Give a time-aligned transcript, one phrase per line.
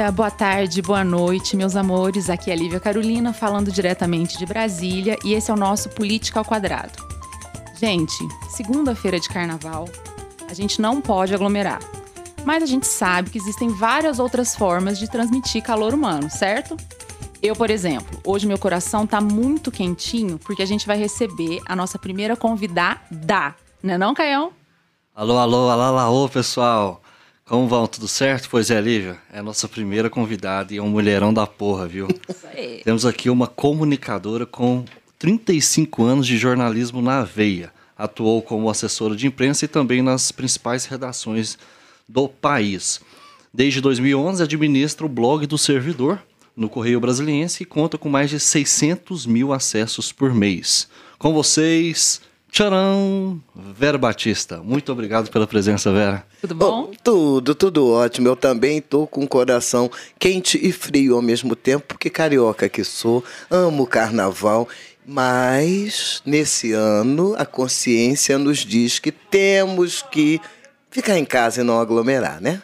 [0.00, 2.30] dia, boa tarde, boa noite, meus amores.
[2.30, 6.40] Aqui é a Lívia Carolina, falando diretamente de Brasília, e esse é o nosso Política
[6.40, 6.92] ao Quadrado.
[7.78, 8.16] Gente,
[8.48, 9.86] segunda-feira de carnaval,
[10.48, 11.80] a gente não pode aglomerar.
[12.46, 16.78] Mas a gente sabe que existem várias outras formas de transmitir calor humano, certo?
[17.42, 21.76] Eu, por exemplo, hoje meu coração tá muito quentinho porque a gente vai receber a
[21.76, 24.50] nossa primeira convidada, né não, Caião?
[25.14, 26.99] Alô, alô, alô, alô, pessoal.
[27.50, 27.84] Como vão?
[27.88, 28.48] Tudo certo?
[28.48, 32.06] Pois é, Lívia, é a nossa primeira convidada e é um mulherão da porra, viu?
[32.30, 32.80] Isso aí.
[32.84, 34.84] Temos aqui uma comunicadora com
[35.18, 37.72] 35 anos de jornalismo na veia.
[37.98, 41.58] Atuou como assessora de imprensa e também nas principais redações
[42.08, 43.00] do país.
[43.52, 46.22] Desde 2011, administra o blog do servidor
[46.56, 50.86] no Correio Brasiliense e conta com mais de 600 mil acessos por mês.
[51.18, 53.40] Com vocês, Tcharam!
[53.54, 54.58] Vera Batista.
[54.58, 56.26] Muito obrigado pela presença, Vera.
[56.40, 56.90] Tudo bom?
[56.90, 58.28] Oh, tudo, tudo ótimo.
[58.28, 62.82] Eu também estou com o coração quente e frio ao mesmo tempo, porque carioca que
[62.82, 64.68] sou, amo o carnaval.
[65.06, 70.40] Mas nesse ano a consciência nos diz que temos que
[70.90, 72.62] ficar em casa e não aglomerar, né?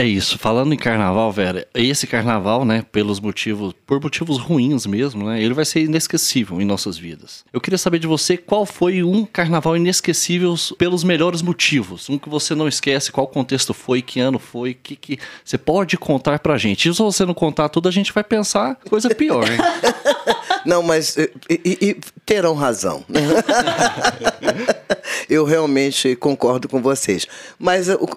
[0.00, 0.38] É isso.
[0.38, 5.52] Falando em carnaval, Vera, esse carnaval, né, pelos motivos, por motivos ruins mesmo, né, ele
[5.52, 7.44] vai ser inesquecível em nossas vidas.
[7.52, 12.30] Eu queria saber de você qual foi um carnaval inesquecível pelos melhores motivos, um que
[12.30, 16.56] você não esquece, qual contexto foi, que ano foi, que que você pode contar pra
[16.56, 16.88] gente.
[16.88, 19.58] E se você não contar tudo, a gente vai pensar coisa pior, hein?
[20.66, 21.94] Não, mas e, e- e
[22.24, 23.04] terão razão.
[23.08, 23.20] né?
[25.28, 27.26] eu realmente concordo com vocês.
[27.58, 28.08] Mas eu,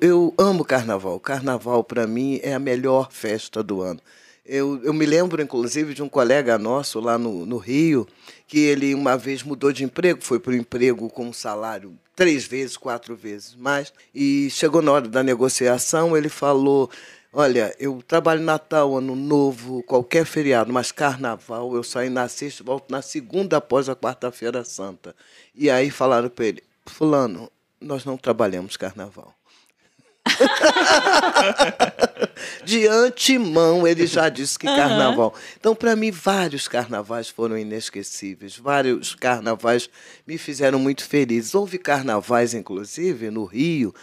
[0.00, 1.18] eu amo carnaval.
[1.20, 4.00] Carnaval, para mim, é a melhor festa do ano.
[4.44, 8.06] Eu, eu me lembro, inclusive, de um colega nosso lá no, no Rio,
[8.48, 12.44] que ele uma vez mudou de emprego, foi para o emprego com um salário três
[12.44, 16.90] vezes, quatro vezes mais, e chegou na hora da negociação, ele falou.
[17.34, 22.90] Olha, eu trabalho Natal, Ano Novo, qualquer feriado, mas Carnaval, eu saio na sexta volto
[22.90, 25.16] na segunda após a quarta-feira santa.
[25.54, 29.34] E aí falaram para ele, fulano, nós não trabalhamos Carnaval.
[32.64, 35.34] De antemão ele já disse que carnaval.
[35.58, 38.56] Então, para mim, vários carnavais foram inesquecíveis.
[38.56, 39.90] Vários carnavais
[40.26, 41.54] me fizeram muito feliz.
[41.54, 43.94] Houve carnavais, inclusive, no Rio.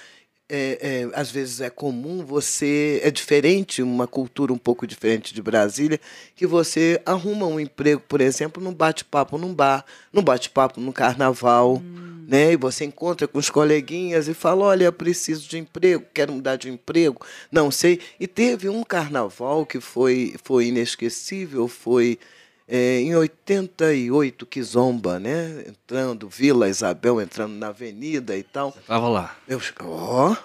[0.50, 3.00] É, é, às vezes é comum você.
[3.04, 6.00] É diferente, uma cultura um pouco diferente de Brasília,
[6.36, 11.82] que você arruma um emprego, por exemplo, num bate-papo num bar, num bate-papo no carnaval
[12.30, 12.54] né?
[12.54, 16.58] E você encontra com os coleguinhas e fala: olha, eu preciso de emprego, quero mudar
[16.58, 18.00] de emprego, não sei.
[18.20, 22.20] E teve um carnaval que foi, foi inesquecível, foi
[22.70, 25.64] é, em 88, que zomba, né?
[25.68, 28.72] Entrando, Vila Isabel entrando na avenida e tal.
[28.86, 29.36] Tava lá.
[29.48, 30.36] Eu, ó.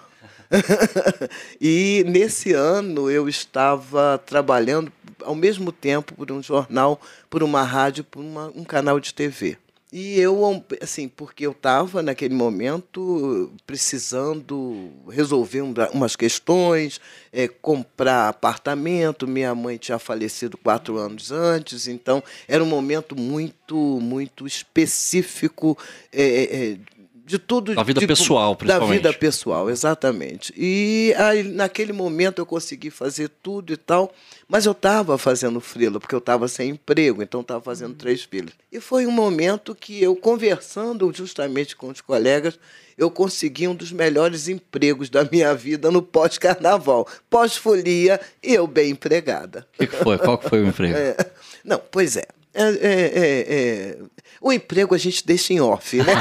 [1.60, 4.90] e nesse ano eu estava trabalhando
[5.22, 9.56] ao mesmo tempo por um jornal, por uma rádio, por uma- um canal de TV.
[9.96, 10.36] E eu,
[10.82, 17.00] assim, porque eu estava naquele momento precisando resolver um- umas questões,
[17.32, 19.24] eh, comprar apartamento.
[19.28, 25.78] Minha mãe tinha falecido quatro anos antes, então era um momento muito, muito específico
[26.12, 26.78] eh, eh,
[27.24, 27.74] de tudo.
[27.74, 28.96] Da vida de- pessoal, Da principalmente.
[28.98, 30.52] vida pessoal, exatamente.
[30.56, 34.12] E aí, naquele momento eu consegui fazer tudo e tal,
[34.46, 38.52] mas eu estava fazendo frila, porque eu estava sem emprego, então estava fazendo três filhos.
[38.70, 42.58] E foi um momento que eu, conversando justamente com os colegas,
[42.96, 47.08] eu consegui um dos melhores empregos da minha vida no pós-carnaval.
[47.30, 49.66] Pós-folia e eu bem empregada.
[49.74, 50.18] O que, que foi?
[50.18, 50.94] Qual que foi o emprego?
[50.96, 51.16] É,
[51.64, 52.24] não, pois é.
[52.54, 53.98] É, é, é, é.
[54.40, 56.04] O emprego a gente deixa em off, né?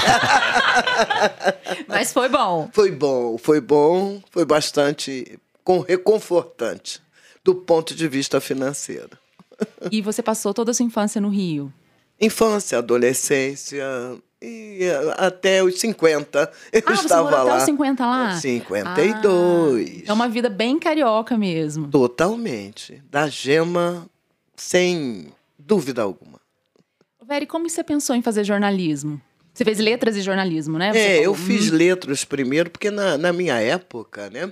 [1.88, 2.70] Mas foi bom.
[2.74, 7.02] Foi bom, foi bom, foi bastante com- reconfortante
[7.44, 9.18] do ponto de vista financeiro.
[9.92, 11.72] E você passou toda a sua infância no Rio.
[12.20, 13.84] Infância, adolescência
[14.42, 14.80] e
[15.18, 17.58] até os 50 eu Ah, você estava até lá.
[17.58, 18.40] os 50 lá?
[18.40, 20.02] 52.
[20.08, 21.88] Ah, é uma vida bem carioca mesmo.
[21.90, 23.02] Totalmente.
[23.10, 24.08] Da gema,
[24.56, 25.28] sem
[25.66, 26.40] dúvida alguma.
[27.26, 29.22] Veri, como você pensou em fazer jornalismo?
[29.54, 30.92] Você fez letras e jornalismo, né?
[30.92, 34.52] Você É, eu falou, fiz hum, letras primeiro, porque na, na minha época, né,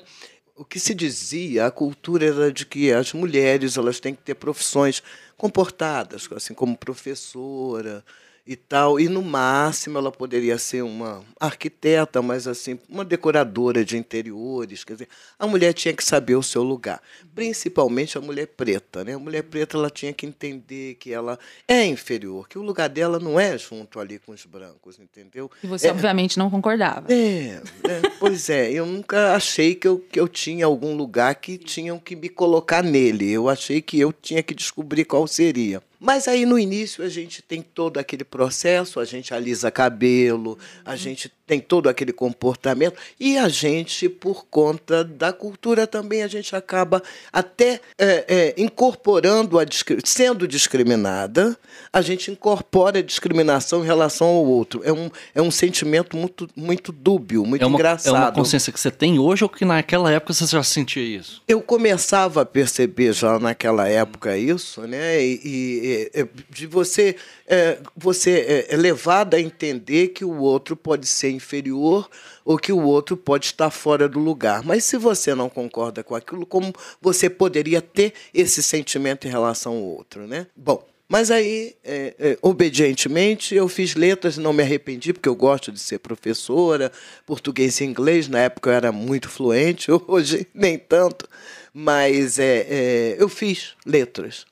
[0.56, 4.36] o que se dizia, a cultura era de que as mulheres elas têm que ter
[4.36, 5.02] profissões
[5.36, 8.06] comportadas, assim como professora,
[8.46, 9.00] e tal.
[9.00, 14.84] E no máximo ela poderia ser uma arquiteta, mas assim, uma decoradora de interiores.
[14.84, 15.08] Quer dizer,
[15.38, 17.02] a mulher tinha que saber o seu lugar.
[17.34, 19.04] Principalmente a mulher preta.
[19.04, 19.14] Né?
[19.14, 23.20] A mulher preta ela tinha que entender que ela é inferior, que o lugar dela
[23.20, 25.50] não é junto ali com os brancos, entendeu?
[25.64, 27.12] E você, é, obviamente, não concordava.
[27.12, 31.58] É, é, pois é, eu nunca achei que eu, que eu tinha algum lugar que
[31.58, 33.32] tinham que me colocar nele.
[33.32, 35.82] Eu achei que eu tinha que descobrir qual seria.
[36.03, 40.95] Mas aí no início a gente tem todo aquele processo, a gente alisa cabelo, a
[40.95, 46.56] gente tem todo aquele comportamento e a gente, por conta da cultura também, a gente
[46.56, 49.65] acaba até é, é, incorporando, a
[50.03, 51.56] sendo discriminada,
[51.94, 54.81] a gente incorpora a discriminação em relação ao outro.
[54.83, 58.15] É um, é um sentimento muito, muito dúbio, muito é uma, engraçado.
[58.15, 61.44] É uma consciência que você tem hoje ou que naquela época você já sentia isso?
[61.47, 65.21] Eu começava a perceber já naquela época isso, né?
[65.21, 67.16] E, e é, de você,
[67.48, 72.10] é, você é, é levado a entender que o outro pode ser inferior
[72.44, 74.64] ou que o outro pode estar fora do lugar.
[74.64, 79.74] Mas se você não concorda com aquilo, como você poderia ter esse sentimento em relação
[79.74, 80.48] ao outro, né?
[80.56, 85.70] Bom, mas aí, é, é, obedientemente, eu fiz letras não me arrependi, porque eu gosto
[85.70, 86.90] de ser professora,
[87.26, 88.30] português e inglês.
[88.30, 91.28] Na época eu era muito fluente, hoje nem tanto.
[91.74, 94.46] Mas é, é eu fiz letras.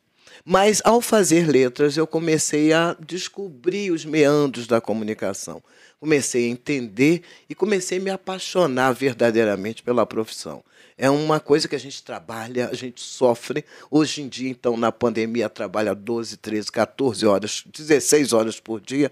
[0.52, 5.62] Mas, ao fazer letras, eu comecei a descobrir os meandros da comunicação.
[6.00, 10.64] Comecei a entender e comecei a me apaixonar verdadeiramente pela profissão.
[10.98, 13.64] É uma coisa que a gente trabalha, a gente sofre.
[13.92, 19.12] Hoje em dia, então, na pandemia, trabalha 12, 13, 14 horas, 16 horas por dia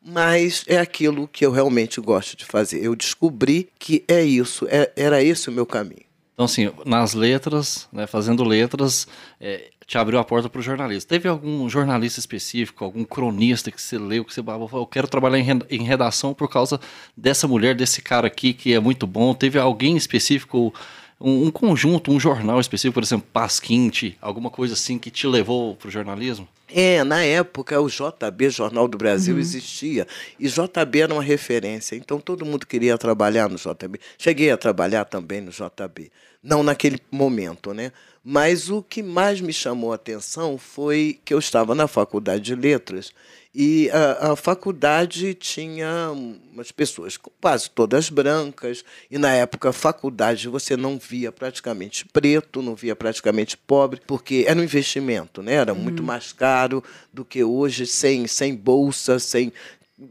[0.00, 2.82] mas é aquilo que eu realmente gosto de fazer.
[2.82, 6.08] Eu descobri que é isso, é, era esse o meu caminho.
[6.32, 9.08] Então, assim, nas letras, né, fazendo letras,
[9.40, 11.08] é, te abriu a porta para o jornalismo.
[11.08, 15.38] Teve algum jornalista específico, algum cronista que você leu, que você falou, eu quero trabalhar
[15.38, 16.78] em redação por causa
[17.16, 19.32] dessa mulher, desse cara aqui que é muito bom?
[19.32, 20.74] Teve alguém específico,
[21.18, 25.74] um, um conjunto, um jornal específico, por exemplo, Pasquinte, alguma coisa assim que te levou
[25.74, 26.46] para o jornalismo?
[26.70, 29.40] É, na época o JB, Jornal do Brasil, uhum.
[29.40, 30.06] existia.
[30.38, 31.96] E JB era uma referência.
[31.96, 33.98] Então todo mundo queria trabalhar no JB.
[34.18, 36.10] Cheguei a trabalhar também no JB.
[36.42, 37.92] Não naquele momento, né?
[38.22, 42.54] Mas o que mais me chamou a atenção foi que eu estava na faculdade de
[42.54, 43.12] letras
[43.54, 50.76] e a, a, faculdade tinha umas pessoas quase todas brancas, e na época, faculdade você
[50.76, 55.54] não via praticamente preto, não via praticamente pobre, porque era um investimento, né?
[55.54, 56.06] era muito uhum.
[56.06, 59.52] mais caro do que hoje, sem, sem bolsa, sem,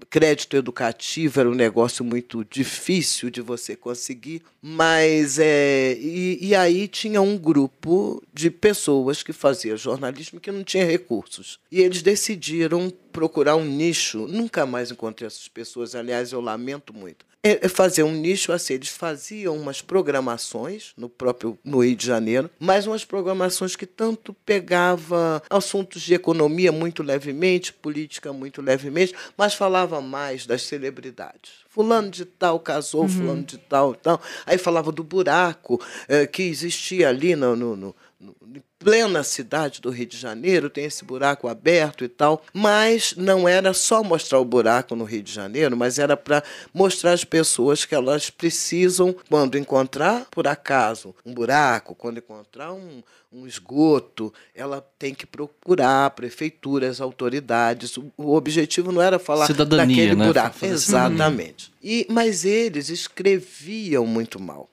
[0.10, 6.88] crédito educativo era um negócio muito difícil de você conseguir, mas é, e, e aí
[6.88, 11.60] tinha um grupo de pessoas que fazia jornalismo que não tinha recursos.
[11.72, 14.28] E eles decidiram procurar um nicho.
[14.28, 17.26] Nunca mais encontrei essas pessoas, aliás, eu lamento muito.
[17.48, 22.06] É, é fazer um nicho assim, eles faziam umas programações no próprio no Rio de
[22.06, 29.14] Janeiro, mas umas programações que tanto pegava assuntos de economia muito levemente, política muito levemente,
[29.38, 33.10] mas falava mais das celebridades fulano de tal casou, uhum.
[33.10, 34.20] fulano de tal, tal.
[34.48, 38.36] Aí falava do buraco é, que existia ali no, no, no, no,
[38.80, 43.74] plena cidade do Rio de Janeiro, tem esse buraco aberto e tal, mas não era
[43.74, 46.44] só mostrar o buraco no Rio de Janeiro, mas era para
[46.74, 53.02] mostrar às pessoas que elas precisam, quando encontrar, por acaso, um buraco, quando encontrar um,
[53.32, 57.98] um esgoto, ela tem que procurar prefeituras, autoridades.
[57.98, 60.28] O, o objetivo não era falar Cidadania, daquele né?
[60.28, 60.66] buraco.
[60.66, 61.72] Exatamente.
[61.84, 64.70] E, mas eles escreviam muito mal.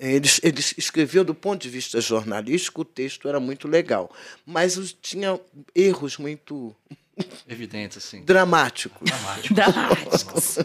[0.00, 4.10] Eles, eles escreviam do ponto de vista jornalístico, o texto era muito legal,
[4.46, 5.38] mas tinha
[5.74, 6.74] erros muito
[7.48, 9.10] evidentes assim, dramáticos,
[9.50, 10.58] dramáticos.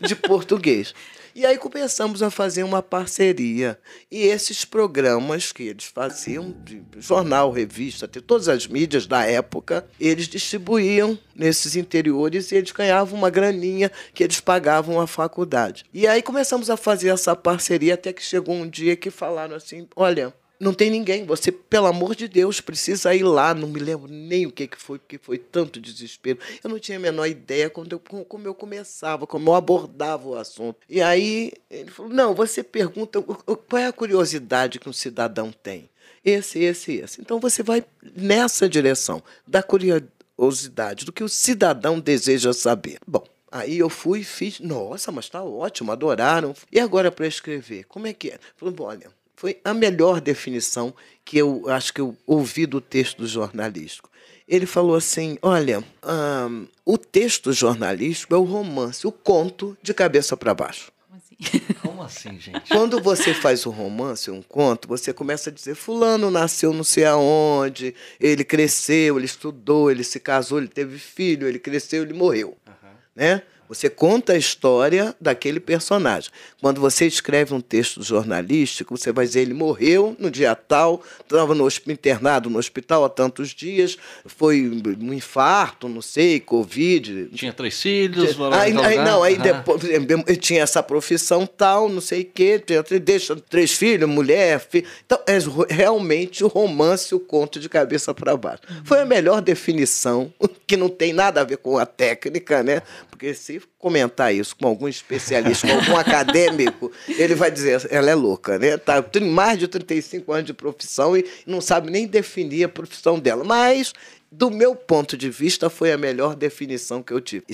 [0.00, 0.94] de português.
[1.38, 3.78] E aí começamos a fazer uma parceria.
[4.10, 10.26] E esses programas que eles faziam, de jornal, revista, todas as mídias da época, eles
[10.26, 15.84] distribuíam nesses interiores e eles ganhavam uma graninha que eles pagavam à faculdade.
[15.94, 19.86] E aí começamos a fazer essa parceria até que chegou um dia que falaram assim:
[19.94, 21.24] olha não tem ninguém.
[21.24, 23.54] Você, pelo amor de Deus, precisa ir lá.
[23.54, 26.38] Não me lembro nem o que, que foi, porque foi tanto desespero.
[26.62, 30.36] Eu não tinha a menor ideia quando eu, como eu começava, como eu abordava o
[30.36, 30.78] assunto.
[30.88, 35.88] E aí ele falou: não, você pergunta qual é a curiosidade que um cidadão tem.
[36.24, 37.20] Esse, esse, esse.
[37.20, 37.84] Então você vai
[38.16, 42.98] nessa direção da curiosidade, do que o cidadão deseja saber.
[43.06, 46.54] Bom, Aí eu fui e fiz, nossa, mas está ótimo, adoraram.
[46.70, 48.38] E agora para escrever, como é que é?
[48.56, 50.92] Falou, olha, foi a melhor definição
[51.24, 54.10] que eu acho que eu ouvi do texto do jornalístico.
[54.48, 60.36] ele falou assim: olha, um, o texto jornalístico é o romance, o conto de cabeça
[60.36, 60.90] para baixo.
[61.80, 62.68] Como assim, gente?
[62.68, 67.04] Quando você faz um romance, um conto, você começa a dizer: Fulano nasceu não sei
[67.04, 72.58] aonde, ele cresceu, ele estudou, ele se casou, ele teve filho, ele cresceu, ele morreu.
[72.66, 72.90] Uhum.
[73.14, 73.42] Né?
[73.68, 76.30] Você conta a história daquele personagem.
[76.60, 81.54] Quando você escreve um texto jornalístico, você vai dizer ele morreu no dia tal, estava
[81.54, 83.96] no internado no hospital há tantos dias,
[84.26, 84.68] foi
[85.00, 87.28] um infarto, não sei, covid.
[87.34, 88.36] Tinha três filhos.
[88.52, 92.62] Aí, aí não, aí depois tinha essa profissão tal, não sei o quê,
[93.02, 94.86] deixa três filhos, mulher, filho.
[95.04, 95.38] Então é
[95.72, 98.62] realmente o romance, o conto de cabeça para baixo.
[98.84, 100.32] Foi a melhor definição,
[100.66, 102.82] que não tem nada a ver com a técnica, né?
[103.18, 108.14] Porque se comentar isso com algum especialista, com algum acadêmico, ele vai dizer, ela é
[108.14, 108.76] louca, né?
[108.76, 113.18] Tá, tem mais de 35 anos de profissão e não sabe nem definir a profissão
[113.18, 113.42] dela.
[113.42, 113.92] Mas
[114.30, 117.44] do meu ponto de vista, foi a melhor definição que eu tive.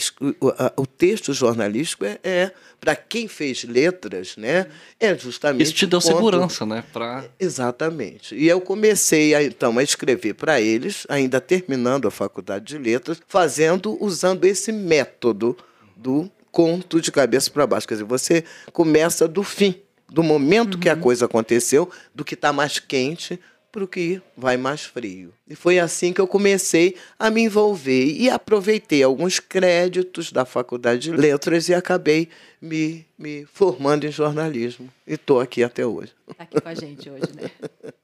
[0.76, 4.66] O, texto jornalístico é, é para quem fez letras, né?
[4.98, 5.62] É justamente.
[5.62, 6.14] Isso te deu ponto...
[6.14, 6.82] segurança, né?
[6.92, 7.24] Pra...
[7.38, 8.34] Exatamente.
[8.34, 13.22] E eu comecei a, então a escrever para eles, ainda terminando a faculdade de letras,
[13.28, 15.56] fazendo, usando esse método
[15.96, 17.86] do conto de cabeça para baixo.
[17.86, 20.80] Quer dizer, você começa do fim, do momento uhum.
[20.80, 21.00] que a uhum.
[21.00, 23.38] coisa aconteceu, do que está mais quente
[23.74, 25.34] para o que vai mais frio.
[25.48, 31.00] E foi assim que eu comecei a me envolver e aproveitei alguns créditos da Faculdade
[31.00, 32.28] de Letras e acabei
[32.62, 34.88] me, me formando em jornalismo.
[35.04, 36.12] E estou aqui até hoje.
[36.30, 37.50] Está aqui com a gente hoje, né?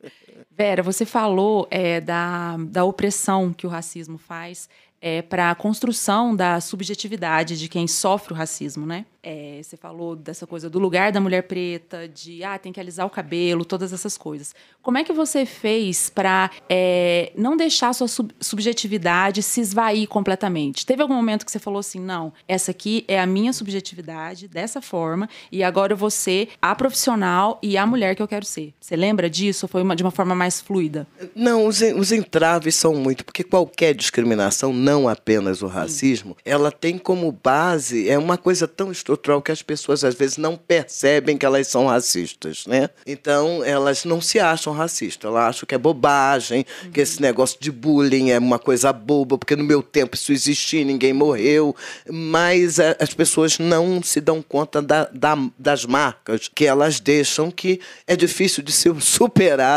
[0.50, 4.68] Vera, você falou é, da, da opressão que o racismo faz
[5.00, 9.06] é, para a construção da subjetividade de quem sofre o racismo, né?
[9.22, 13.06] É, você falou dessa coisa do lugar da mulher preta, de ah, tem que alisar
[13.06, 14.54] o cabelo, todas essas coisas.
[14.80, 20.08] Como é que você fez para é, não deixar a sua sub subjetividade se esvair
[20.08, 20.86] completamente?
[20.86, 24.80] Teve algum momento que você falou assim, não, essa aqui é a minha subjetividade, dessa
[24.80, 28.72] forma, e agora eu vou ser a profissional e a mulher que eu quero ser.
[28.80, 31.06] Você lembra disso ou foi uma, de uma forma mais fluida?
[31.34, 36.42] Não, os, os entraves são muito, porque qualquer discriminação, não apenas o racismo, Sim.
[36.50, 40.36] ela tem como base, é uma coisa tão estrutural estrutural que as pessoas às vezes
[40.36, 42.88] não percebem que elas são racistas, né?
[43.06, 46.90] Então elas não se acham racistas, elas acham que é bobagem, uhum.
[46.92, 50.84] que esse negócio de bullying é uma coisa boba, porque no meu tempo isso existia,
[50.84, 51.74] ninguém morreu,
[52.08, 57.80] mas as pessoas não se dão conta da, da, das marcas que elas deixam, que
[58.06, 59.70] é difícil de se superar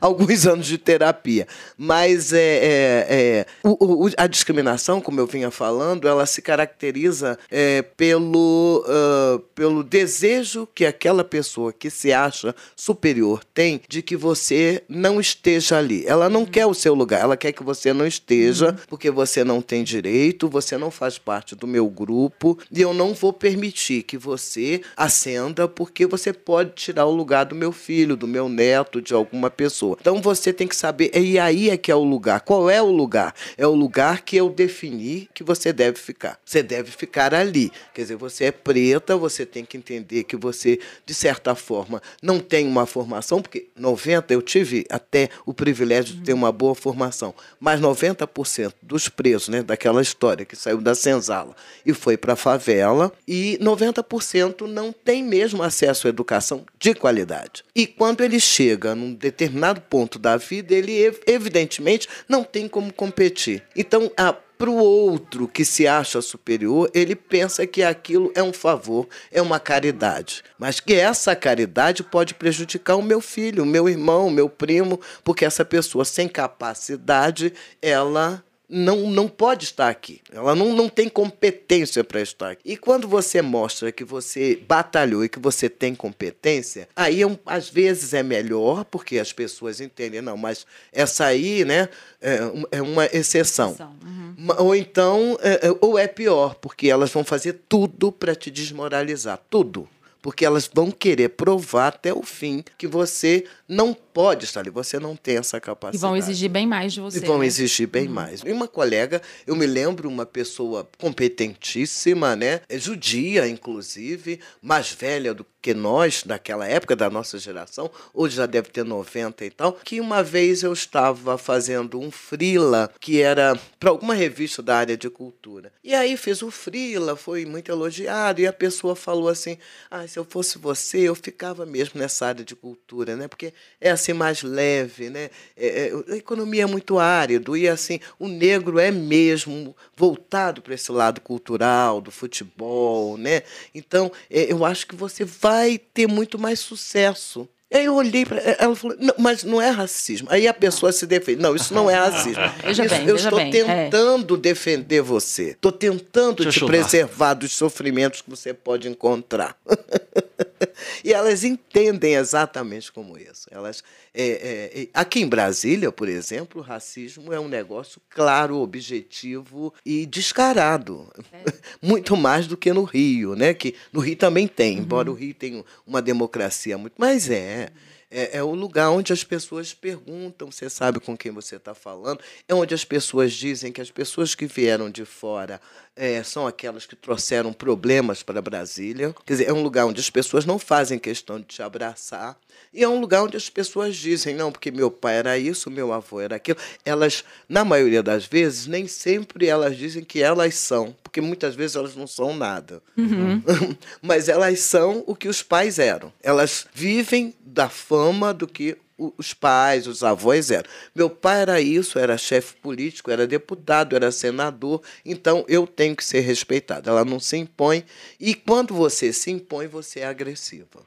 [0.00, 1.46] alguns anos de terapia.
[1.76, 7.38] Mas é, é, é o, o, a discriminação, como eu vinha falando, ela se caracteriza
[7.50, 14.16] é, pelo uh, pelo desejo que aquela pessoa que se acha superior tem de que
[14.16, 16.04] você não esteja ali.
[16.06, 16.46] Ela não uhum.
[16.46, 18.76] quer o seu lugar, ela quer que você não esteja, uhum.
[18.88, 23.14] porque você não tem direito, você não faz parte do meu grupo, e eu não
[23.14, 28.26] vou permitir que você ascenda, porque você pode tirar o lugar do meu filho, do
[28.26, 29.96] meu neto, de alguma pessoa.
[30.00, 32.40] Então você tem que saber, e aí é que é o lugar.
[32.40, 33.34] Qual é o lugar?
[33.56, 36.38] É o lugar que eu defini que você deve ficar.
[36.44, 37.70] Você deve ficar ali.
[37.92, 42.40] Quer dizer, você é preta, você tem que entender que você, de certa forma, não
[42.40, 47.34] tem uma formação, porque 90% eu tive até o privilégio de ter uma boa formação,
[47.60, 51.54] mas 90% dos presos, né, daquela história que saiu da senzala
[51.84, 57.62] e foi para a favela, e 90% não tem mesmo acesso à educação de qualidade.
[57.74, 60.92] E quando ele chega num determinado ponto da vida, ele
[61.26, 63.62] evidentemente não tem como competir.
[63.76, 68.52] Então, a para o outro que se acha superior, ele pensa que aquilo é um
[68.52, 70.42] favor, é uma caridade.
[70.58, 75.00] Mas que essa caridade pode prejudicar o meu filho, o meu irmão, o meu primo,
[75.22, 78.42] porque essa pessoa sem capacidade, ela
[78.74, 80.20] não, não pode estar aqui.
[80.32, 82.62] Ela não, não tem competência para estar aqui.
[82.64, 87.68] E quando você mostra que você batalhou e que você tem competência, aí é às
[87.68, 91.88] vezes é melhor, porque as pessoas entendem, não, mas essa aí né,
[92.20, 92.38] é,
[92.72, 93.76] é uma exceção.
[94.02, 94.34] Uhum.
[94.58, 99.40] Ou então, é, é, ou é pior, porque elas vão fazer tudo para te desmoralizar.
[99.48, 99.88] Tudo
[100.24, 104.98] porque elas vão querer provar até o fim que você não pode estar ali, você
[104.98, 105.96] não tem essa capacidade.
[105.96, 107.18] E vão exigir bem mais de você.
[107.18, 107.46] E vão né?
[107.46, 108.14] exigir bem uhum.
[108.14, 108.42] mais.
[108.44, 112.60] E uma colega, eu me lembro, uma pessoa competentíssima, né?
[112.68, 118.44] É judia, inclusive, mais velha do que nós, daquela época, da nossa geração, hoje já
[118.44, 123.58] deve ter 90 e tal, que uma vez eu estava fazendo um frila, que era
[123.80, 125.72] para alguma revista da área de cultura.
[125.82, 129.56] E aí fiz o frila, foi muito elogiado, e a pessoa falou assim:
[129.90, 133.26] ah, se eu fosse você, eu ficava mesmo nessa área de cultura, né?
[133.26, 135.30] Porque é assim mais leve, né?
[135.56, 140.74] É, é, a economia é muito árido e assim o negro é mesmo voltado para
[140.74, 143.42] esse lado cultural do futebol, né?
[143.74, 148.38] Então é, eu acho que você vai ter muito mais sucesso Aí eu olhei para
[148.38, 150.28] ela falou, não, mas não é racismo.
[150.30, 151.42] Aí a pessoa se defende.
[151.42, 152.42] Não, isso não é racismo.
[152.62, 154.38] Veja isso, bem, eu veja estou bem, tentando é.
[154.38, 155.50] defender você.
[155.50, 159.56] Estou tentando Deixa te preservar dos sofrimentos que você pode encontrar.
[161.04, 163.46] e elas entendem exatamente como isso.
[163.50, 169.72] Elas, é, é, aqui em Brasília, por exemplo, o racismo é um negócio claro, objetivo
[169.84, 171.10] e descarado.
[171.32, 171.52] É.
[171.80, 173.54] Muito mais do que no Rio, né?
[173.54, 174.82] Que no Rio também tem, uhum.
[174.82, 176.94] embora o Rio tenha uma democracia muito.
[176.98, 177.70] Mas é.
[178.16, 182.20] É, é o lugar onde as pessoas perguntam, você sabe com quem você está falando,
[182.48, 185.60] é onde as pessoas dizem que as pessoas que vieram de fora
[185.96, 189.14] é, são aquelas que trouxeram problemas para Brasília.
[189.24, 192.36] Quer dizer, é um lugar onde as pessoas não fazem questão de te abraçar.
[192.72, 195.92] E é um lugar onde as pessoas dizem, não, porque meu pai era isso, meu
[195.92, 196.58] avô era aquilo.
[196.84, 201.76] Elas, na maioria das vezes, nem sempre elas dizem que elas são, porque muitas vezes
[201.76, 202.82] elas não são nada.
[202.96, 203.42] Uhum.
[204.02, 206.12] Mas elas são o que os pais eram.
[206.20, 210.68] Elas vivem da fama do que os pais, os avós eram.
[210.94, 216.04] Meu pai era isso, era chefe político, era deputado, era senador, então eu tenho que
[216.04, 216.90] ser respeitado.
[216.90, 217.84] Ela não se impõe
[218.18, 220.82] e quando você se impõe, você é agressiva.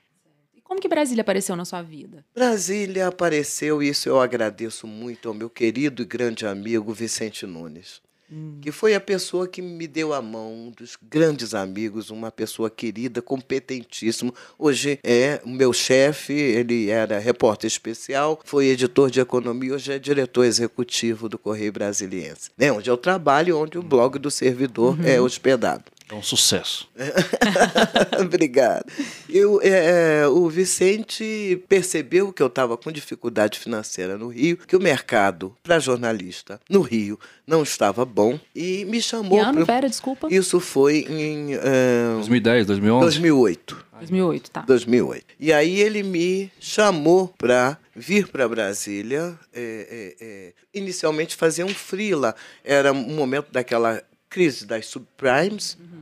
[0.63, 2.25] Como que Brasília apareceu na sua vida?
[2.35, 8.01] Brasília apareceu, e isso eu agradeço muito ao meu querido e grande amigo Vicente Nunes.
[8.31, 8.57] Hum.
[8.61, 12.69] Que foi a pessoa que me deu a mão, um dos grandes amigos, uma pessoa
[12.69, 14.33] querida, competentíssimo.
[14.59, 19.99] Hoje é o meu chefe, ele era repórter especial, foi editor de economia, hoje é
[19.99, 22.71] diretor executivo do Correio Brasiliense, né?
[22.71, 25.05] onde eu trabalho, onde o blog do servidor uhum.
[25.05, 25.85] é hospedado.
[26.09, 26.89] É um sucesso.
[28.21, 28.85] Obrigado.
[29.29, 34.75] Eu, é, é, o Vicente percebeu que eu estava com dificuldade financeira no Rio, que
[34.75, 39.37] o mercado para jornalista no Rio não estava bom e me chamou.
[39.37, 39.75] Que ano, pra...
[39.75, 40.27] Vera, desculpa?
[40.31, 41.55] Isso foi em.
[41.55, 42.15] Uh...
[42.15, 43.01] 2010, 2011?
[43.03, 43.87] 2008.
[43.99, 44.61] 2008, tá.
[44.61, 45.25] 2008.
[45.39, 51.73] E aí ele me chamou para vir para Brasília, é, é, é, inicialmente fazer um
[51.73, 52.35] freela.
[52.63, 55.77] Era um momento daquela crise das subprimes.
[55.79, 55.96] Uhum.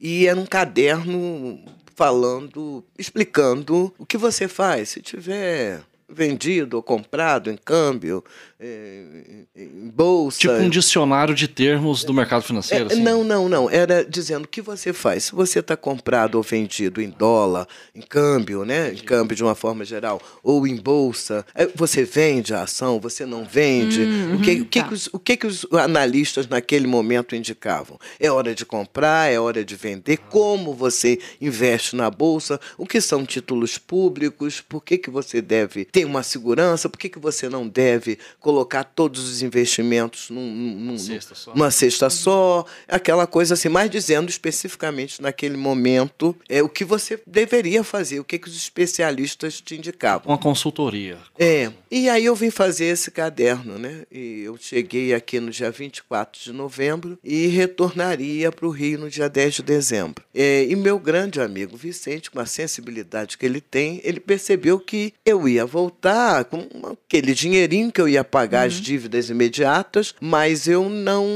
[0.00, 1.64] E era um caderno
[1.94, 4.90] falando, explicando o que você faz.
[4.90, 8.24] Se tiver vendido ou comprado em câmbio,
[8.60, 10.40] em bolsa.
[10.40, 12.90] Tipo um dicionário de termos do mercado financeiro?
[12.90, 13.02] É, assim.
[13.02, 13.70] Não, não, não.
[13.70, 15.24] Era dizendo o que você faz.
[15.24, 18.92] Se você está comprado ou vendido em dólar, em câmbio, né?
[18.92, 23.24] Em câmbio de uma forma geral, ou em bolsa, é, você vende a ação, você
[23.24, 24.02] não vende.
[24.02, 24.88] Hum, o, que, o, que, tá.
[24.88, 27.98] que, os, o que, que os analistas naquele momento indicavam?
[28.18, 33.00] É hora de comprar, é hora de vender, como você investe na bolsa, o que
[33.00, 37.48] são títulos públicos, por que, que você deve ter uma segurança, por que, que você
[37.48, 43.68] não deve colocar todos os investimentos num, num, cesta numa cesta só, aquela coisa assim,
[43.68, 48.56] mais dizendo especificamente naquele momento é o que você deveria fazer, o que, que os
[48.56, 50.32] especialistas te indicavam.
[50.32, 51.18] Uma consultoria.
[51.38, 51.70] É.
[51.90, 54.04] E aí eu vim fazer esse caderno, né?
[54.10, 59.10] E eu cheguei aqui no dia 24 de novembro e retornaria para o Rio no
[59.10, 60.24] dia 10 de dezembro.
[60.34, 65.12] É, e meu grande amigo Vicente, com a sensibilidade que ele tem, ele percebeu que
[65.24, 66.66] eu ia voltar com
[67.06, 68.66] aquele dinheirinho que eu ia pagar pagar uhum.
[68.68, 71.26] as dívidas imediatas, mas eu não,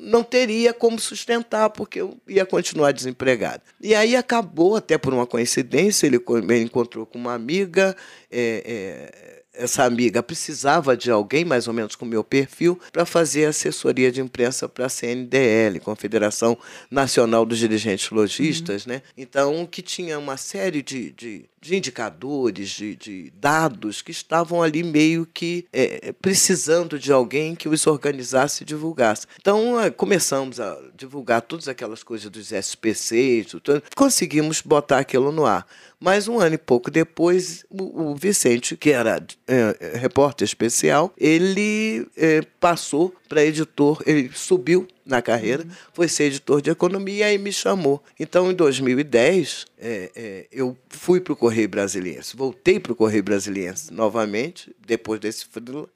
[0.00, 3.62] não teria como sustentar, porque eu ia continuar desempregado.
[3.80, 7.96] E aí acabou, até por uma coincidência, ele, ele encontrou com uma amiga.
[8.30, 13.04] É, é, essa amiga precisava de alguém, mais ou menos com o meu perfil, para
[13.04, 16.56] fazer assessoria de imprensa para a CNDL, Confederação
[16.88, 18.92] Nacional dos Dirigentes Logistas, uhum.
[18.92, 19.02] né?
[19.16, 24.82] Então, que tinha uma série de, de de indicadores, de, de, dados que estavam ali
[24.82, 29.26] meio que é, precisando de alguém que os organizasse e divulgasse.
[29.40, 35.44] Então, é, começamos a divulgar todas aquelas coisas dos SPCs, tudo, conseguimos botar aquilo no
[35.44, 35.66] ar.
[36.00, 42.06] Mas um ano e pouco depois, o, o Vicente, que era é, repórter especial, ele
[42.16, 45.70] é, passou para editor, ele subiu na carreira, uhum.
[45.92, 48.02] foi ser editor de economia e me chamou.
[48.18, 53.22] Então, em 2010, é, é, eu fui para o Correio Brasiliense, voltei para o Correio
[53.22, 55.46] Brasiliense novamente, depois desse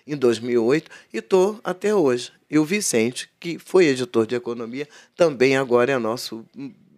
[0.06, 2.30] em 2008, e estou até hoje.
[2.50, 6.44] E o Vicente, que foi editor de economia, também agora é nosso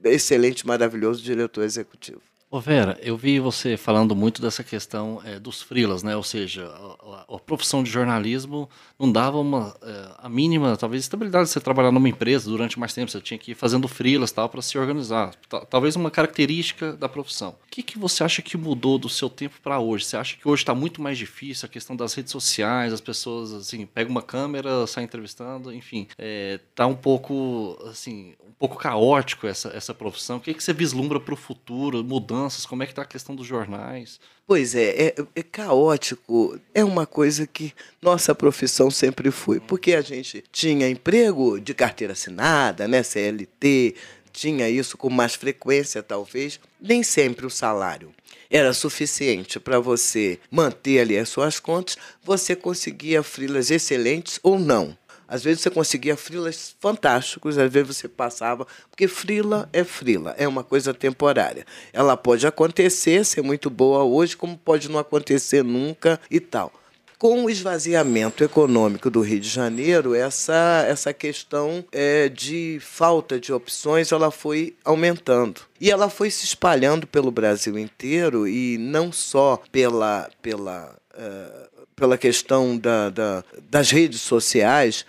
[0.04, 2.20] excelente, maravilhoso diretor executivo.
[2.54, 6.14] Ô Vera, eu vi você falando muito dessa questão é, dos frilas, né?
[6.14, 11.46] Ou seja, a, a, profissão de jornalismo não dava uma é, a mínima, talvez estabilidade
[11.46, 14.48] de você trabalhar numa empresa durante mais tempo, você tinha que ir fazendo frilas tal
[14.48, 15.35] para se organizar.
[15.68, 17.50] Talvez uma característica da profissão.
[17.66, 20.04] O que, que você acha que mudou do seu tempo para hoje?
[20.04, 23.52] Você acha que hoje está muito mais difícil a questão das redes sociais, as pessoas
[23.52, 29.46] assim pegam uma câmera, saem entrevistando, enfim, é, tá um pouco assim um pouco caótico
[29.46, 30.37] essa essa profissão.
[30.37, 32.64] O que, que você vislumbra para o futuro, mudanças?
[32.64, 34.20] Como é que está a questão dos jornais?
[34.46, 36.61] Pois é, é, é, caótico.
[36.74, 39.59] É uma coisa que nossa profissão sempre foi.
[39.59, 43.94] Porque a gente tinha emprego de carteira assinada, né, CLT,
[44.33, 46.61] tinha isso com mais frequência, talvez.
[46.80, 48.14] Nem sempre o salário
[48.50, 54.96] era suficiente para você manter ali as suas contas, você conseguia frilas excelentes ou não.
[55.26, 60.46] Às vezes você conseguia frilas fantásticos, às vezes você passava, porque frila é frila, é
[60.46, 61.66] uma coisa temporária.
[61.92, 66.72] Ela pode acontecer, ser muito boa hoje, como pode não acontecer nunca e tal.
[67.16, 73.52] Com o esvaziamento econômico do Rio de Janeiro, essa, essa questão é, de falta de
[73.52, 75.62] opções ela foi aumentando.
[75.80, 82.18] E ela foi se espalhando pelo Brasil inteiro, e não só pela, pela uh, pela
[82.18, 85.04] questão da, da, das redes sociais,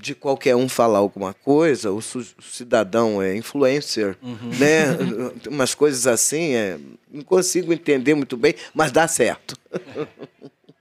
[0.00, 4.50] de qualquer um falar alguma coisa, o, cidadão é influencer, uhum.
[4.58, 4.96] né?
[5.48, 6.78] umas coisas assim, é,
[7.10, 9.56] não consigo entender muito bem, mas dá certo.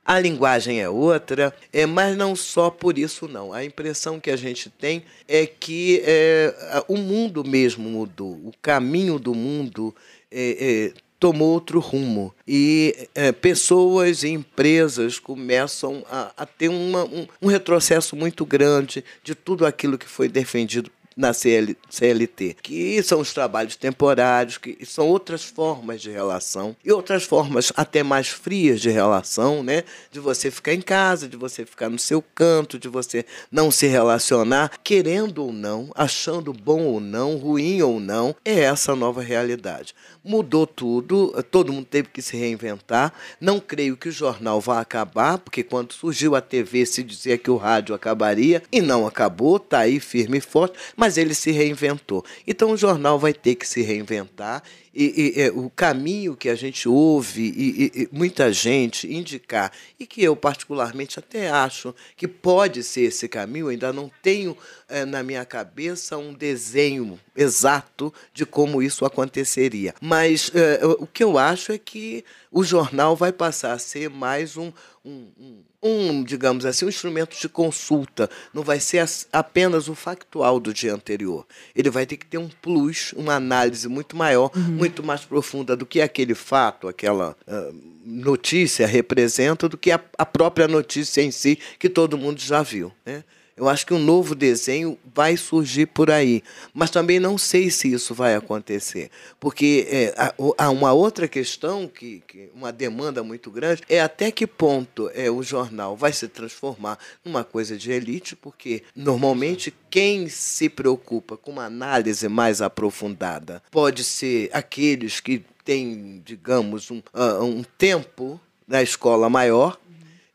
[0.07, 3.51] A linguagem é outra, é, mas não só por isso, não.
[3.51, 6.53] A impressão que a gente tem é que é,
[6.87, 9.95] o mundo mesmo mudou, o caminho do mundo
[10.31, 12.31] é, é, tomou outro rumo.
[12.47, 19.03] E é, pessoas e empresas começam a, a ter uma, um, um retrocesso muito grande
[19.23, 24.85] de tudo aquilo que foi defendido na CL, CLT, que são os trabalhos temporários, que
[24.85, 29.83] são outras formas de relação e outras formas até mais frias de relação, né?
[30.11, 33.87] De você ficar em casa, de você ficar no seu canto, de você não se
[33.87, 39.95] relacionar, querendo ou não, achando bom ou não, ruim ou não, é essa nova realidade.
[40.27, 43.13] Mudou tudo, todo mundo teve que se reinventar.
[43.39, 47.51] Não creio que o jornal vá acabar, porque quando surgiu a TV se dizia que
[47.51, 50.79] o rádio acabaria e não acabou, tá aí firme e forte.
[50.95, 52.25] Mas ele se reinventou.
[52.47, 54.63] Então o jornal vai ter que se reinventar
[54.95, 60.23] e, e, o caminho que a gente ouve e, e, muita gente indicar, e que
[60.23, 65.43] eu particularmente até acho que pode ser esse caminho, ainda não tenho é, na minha
[65.43, 69.93] cabeça um desenho exato de como isso aconteceria.
[69.99, 72.23] Mas é, o que eu acho é que
[72.55, 74.71] o jornal vai passar a ser mais um,
[75.03, 78.27] um, um um, digamos assim, um instrumento de consulta.
[78.51, 81.45] Não vai ser apenas o factual do dia anterior.
[81.75, 85.75] Ele vai ter que ter um plus, uma análise muito maior, uhum muito mais profunda
[85.75, 91.29] do que aquele fato, aquela uh, notícia representa, do que a, a, própria notícia em
[91.29, 92.91] si, que todo mundo já viu.
[93.05, 93.23] Né?
[93.57, 97.89] Eu acho que um novo desenho vai surgir por aí, mas também não sei se
[97.89, 100.13] isso vai acontecer, porque é,
[100.57, 105.31] há uma outra questão, que, que, uma demanda muito grande, é até que ponto é,
[105.31, 111.51] o jornal vai se transformar numa coisa de elite, porque normalmente quem se preocupa com
[111.51, 118.37] uma análise mais aprofundada pode ser aqueles que têm, digamos, um, uh, um tempo
[118.67, 119.79] na escola maior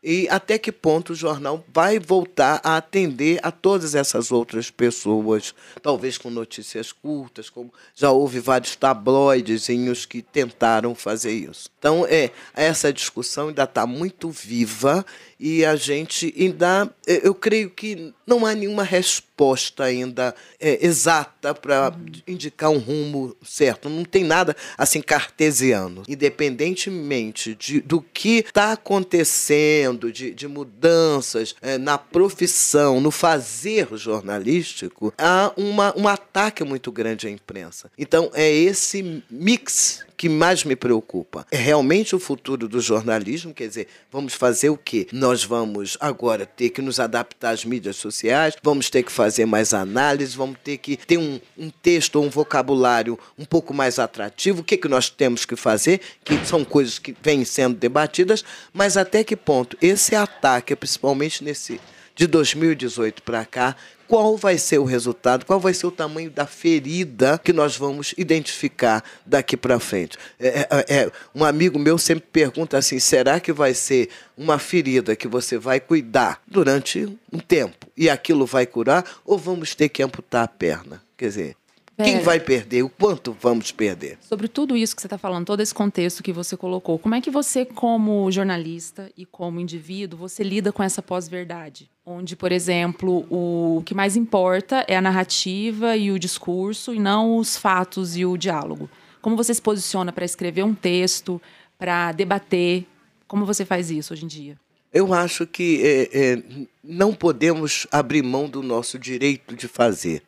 [0.03, 5.53] e até que ponto o jornal vai voltar a atender a todas essas outras pessoas,
[5.81, 11.69] talvez com notícias curtas, como já houve vários tabloidezinhos que tentaram fazer isso.
[11.77, 15.05] Então, é, essa discussão ainda está muito viva
[15.39, 21.53] e a gente ainda, é, eu creio que não há nenhuma resposta ainda é, exata
[21.55, 21.91] para
[22.27, 23.89] indicar um rumo certo.
[23.89, 26.03] Não tem nada assim cartesiano.
[26.07, 35.13] Independentemente de, do que está acontecendo, de, de mudanças é, na profissão, no fazer jornalístico,
[35.17, 37.91] há uma, um ataque muito grande à imprensa.
[37.97, 41.47] Então, é esse mix que mais me preocupa.
[41.49, 45.07] É realmente o futuro do jornalismo, quer dizer, vamos fazer o quê?
[45.11, 49.73] Nós vamos agora ter que nos adaptar às mídias sociais, vamos ter que fazer mais
[49.73, 54.61] análise, vamos ter que ter um, um texto ou um vocabulário um pouco mais atrativo.
[54.61, 55.99] O que, que nós temos que fazer?
[56.23, 61.81] Que são coisas que vêm sendo debatidas, mas até que ponto esse ataque, principalmente nesse
[62.13, 63.75] de 2018 para cá,
[64.11, 68.13] qual vai ser o resultado, qual vai ser o tamanho da ferida que nós vamos
[68.17, 70.17] identificar daqui para frente.
[70.37, 75.15] É, é, é, um amigo meu sempre pergunta assim: será que vai ser uma ferida
[75.15, 80.03] que você vai cuidar durante um tempo e aquilo vai curar, ou vamos ter que
[80.03, 81.01] amputar a perna?
[81.15, 81.55] Quer dizer,
[82.03, 82.83] Quem vai perder?
[82.83, 84.17] O quanto vamos perder?
[84.19, 87.21] Sobre tudo isso que você está falando, todo esse contexto que você colocou, como é
[87.21, 91.90] que você, como jornalista e como indivíduo, você lida com essa pós-verdade?
[92.05, 97.37] Onde, por exemplo, o que mais importa é a narrativa e o discurso e não
[97.37, 98.89] os fatos e o diálogo.
[99.21, 101.39] Como você se posiciona para escrever um texto,
[101.77, 102.87] para debater?
[103.27, 104.57] Como você faz isso hoje em dia?
[104.91, 106.43] Eu acho que é, é,
[106.83, 110.23] não podemos abrir mão do nosso direito de fazer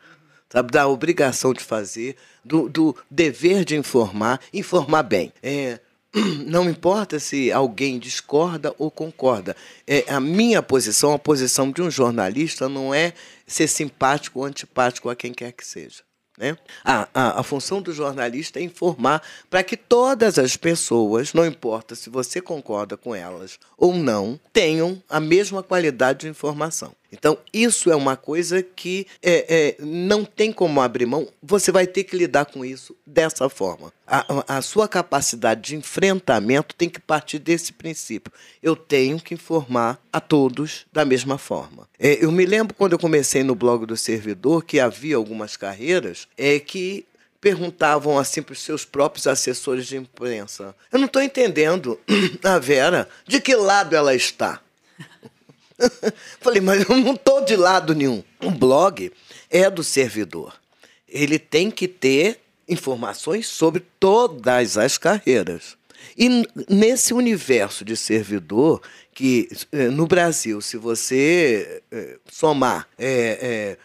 [0.54, 5.34] sabe, da obrigação de fazer, do, do dever de informar, informar bem.
[5.42, 5.80] É,
[6.46, 9.56] não importa se alguém discorda ou concorda.
[9.88, 13.14] É, a minha posição, a posição de um jornalista, não é
[13.48, 16.04] ser simpático ou antipático a quem quer que seja.
[16.38, 16.58] Né?
[16.84, 21.94] A, a, a função do jornalista é informar para que todas as pessoas, não importa
[21.96, 26.96] se você concorda com elas ou não, tenham a mesma qualidade de informação.
[27.14, 31.86] Então, isso é uma coisa que é, é, não tem como abrir mão, você vai
[31.86, 33.94] ter que lidar com isso dessa forma.
[34.06, 38.34] A, a, sua capacidade de enfrentamento tem que partir desse princípio.
[38.62, 41.88] Eu tenho que informar a todos da mesma forma.
[42.00, 46.28] É, eu me lembro quando eu comecei no blog do servidor que havia algumas carreiras
[46.36, 47.06] é, que
[47.44, 52.00] perguntavam assim para os seus próprios assessores de imprensa: Eu não estou entendendo,
[52.42, 54.63] a Vera, de que lado ela está?
[56.40, 58.24] Falei, mas eu não estou de lado nenhum.
[58.42, 59.12] Um blog
[59.50, 60.54] é do servidor.
[61.08, 65.78] Ele tem que ter informações sobre todas as carreiras.
[66.18, 68.82] E nesse universo de servidor,
[69.14, 73.78] que eh, no Brasil, se você eh, somar é,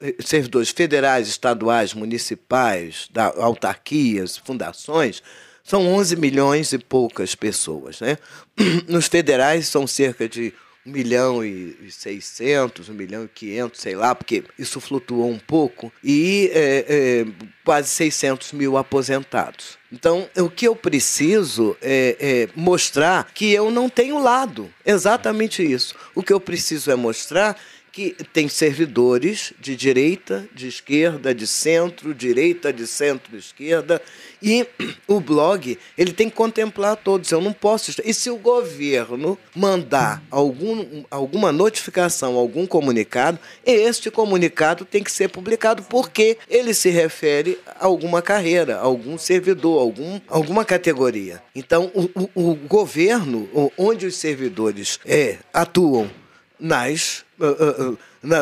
[0.00, 5.22] é, servidores federais, estaduais, municipais, da, autarquias, fundações,
[5.62, 8.00] são 11 milhões e poucas pessoas.
[8.00, 8.16] Né?
[8.88, 10.52] Nos federais são cerca de
[10.86, 15.92] 1 milhão e 600, 1 milhão e 500, sei lá, porque isso flutuou um pouco,
[16.02, 17.26] e é, é,
[17.64, 19.76] quase 600 mil aposentados.
[19.92, 24.72] Então, o que eu preciso é, é, mostrar que eu não tenho lado.
[24.84, 25.94] Exatamente isso.
[26.14, 27.56] O que eu preciso é mostrar
[27.96, 34.02] que tem servidores de direita, de esquerda, de centro, direita, de centro, esquerda,
[34.42, 34.66] e
[35.08, 37.30] o blog ele tem que contemplar todos.
[37.30, 37.90] Eu não posso.
[38.04, 45.30] E se o governo mandar algum, alguma notificação, algum comunicado, este comunicado tem que ser
[45.30, 51.42] publicado porque ele se refere a alguma carreira, a algum servidor, algum, alguma categoria.
[51.54, 56.10] Então, o, o, o governo, onde os servidores é, atuam
[56.58, 57.98] nas, uh, uh,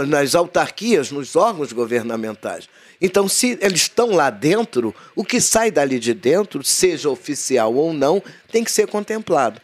[0.06, 2.68] nas autarquias, nos órgãos governamentais.
[3.00, 7.92] Então, se eles estão lá dentro, o que sai dali de dentro, seja oficial ou
[7.92, 9.60] não, tem que ser contemplado.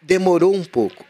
[0.00, 1.04] Demorou um pouco.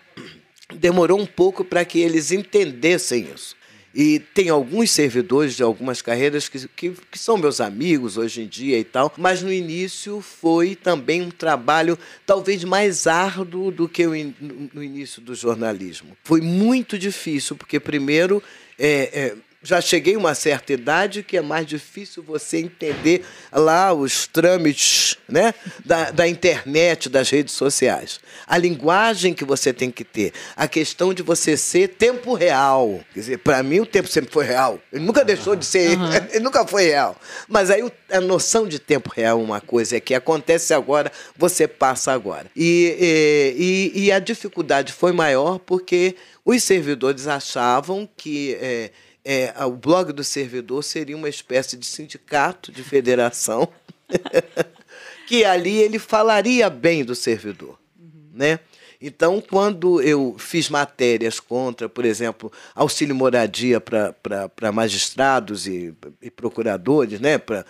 [0.75, 3.55] Demorou um pouco para que eles entendessem isso.
[3.99, 8.47] E tem alguns servidores de algumas carreiras que, que, que, são meus amigos hoje em
[8.47, 14.03] dia e tal, mas no início foi também um trabalho talvez mais árduo do que
[14.03, 14.35] in,
[14.75, 16.15] no início do jornalismo.
[16.25, 18.43] Foi muito difícil, porque primeiro
[18.79, 23.93] é, é, já cheguei a uma certa idade que é mais difícil você entender lá
[23.93, 25.53] os trâmites né,
[25.85, 28.21] da, da internet, das redes sociais.
[28.47, 33.01] A linguagem que você tem que ter, a questão de você ser tempo real.
[33.13, 34.79] Quer dizer, para mim o tempo sempre foi real.
[34.93, 36.11] Ele nunca deixou de ser, uhum.
[36.31, 37.17] ele nunca foi real.
[37.49, 41.67] Mas aí a noção de tempo real é uma coisa é que acontece agora, você
[41.67, 42.47] passa agora.
[42.55, 48.57] E, e, e a dificuldade foi maior porque os servidores achavam que.
[48.61, 48.91] É,
[49.29, 53.69] é, o blog do servidor seria uma espécie de sindicato, de federação,
[55.27, 57.77] que ali ele falaria bem do servidor.
[57.99, 58.31] Uhum.
[58.33, 58.61] Né?
[59.03, 67.19] Então, quando eu fiz matérias contra, por exemplo, auxílio moradia para magistrados e, e procuradores,
[67.19, 67.37] né?
[67.37, 67.65] pra,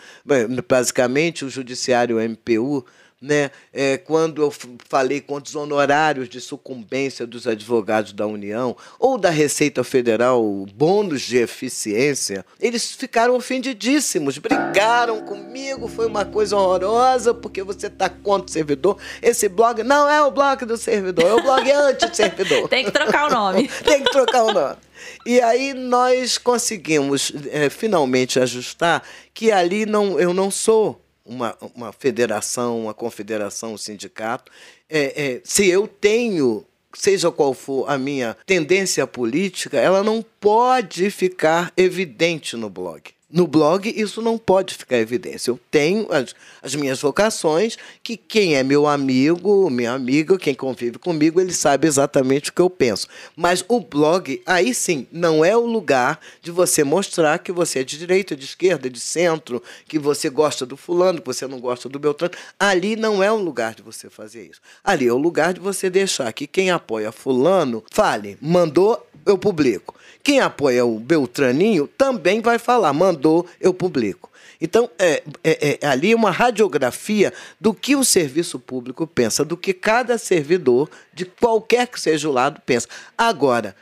[0.69, 2.85] basicamente o judiciário MPU
[3.21, 3.51] né?
[3.73, 4.53] É, quando eu
[4.89, 10.43] falei contra os honorários de sucumbência dos advogados da União ou da Receita Federal,
[10.75, 18.09] bônus de eficiência, eles ficaram ofendidíssimos, brigaram comigo, foi uma coisa horrorosa porque você está
[18.09, 18.99] contra o servidor.
[19.23, 22.69] Esse blog não é o blog do servidor, é o blog anti-servidor.
[22.69, 23.69] Tem que trocar o nome.
[23.83, 24.77] Tem que trocar o nome.
[25.25, 29.03] E aí nós conseguimos é, finalmente ajustar
[29.33, 34.51] que ali não, eu não sou uma, uma federação, uma confederação, um sindicato,
[34.89, 41.11] é, é, se eu tenho, seja qual for a minha tendência política, ela não pode
[41.11, 43.16] ficar evidente no blog.
[43.29, 45.51] No blog, isso não pode ficar evidência.
[45.51, 50.97] Eu tenho as, as, minhas vocações, que quem é meu amigo, minha amiga, quem convive
[50.97, 53.09] comigo, ele sabe exatamente o que eu penso.
[53.35, 57.85] Mas o blog, aí sim, não é o lugar de você mostrar que você é
[57.85, 61.89] de direita, de esquerda, de centro, que você gosta do fulano, que você não gosta
[61.89, 62.35] do Beltrano.
[62.61, 64.61] Ali não é o lugar de você fazer isso.
[64.85, 69.95] Ali é o lugar de você deixar que quem apoia fulano fale, mandou, eu publico.
[70.23, 74.31] Quem apoia o Beltraninho também vai falar, mandou, eu publico.
[74.61, 79.75] Então, é, é, é, ali uma radiografia do que o serviço público pensa, do que
[79.75, 82.89] cada servidor, de qualquer que seja o lado, pensa.
[83.19, 83.77] Agora,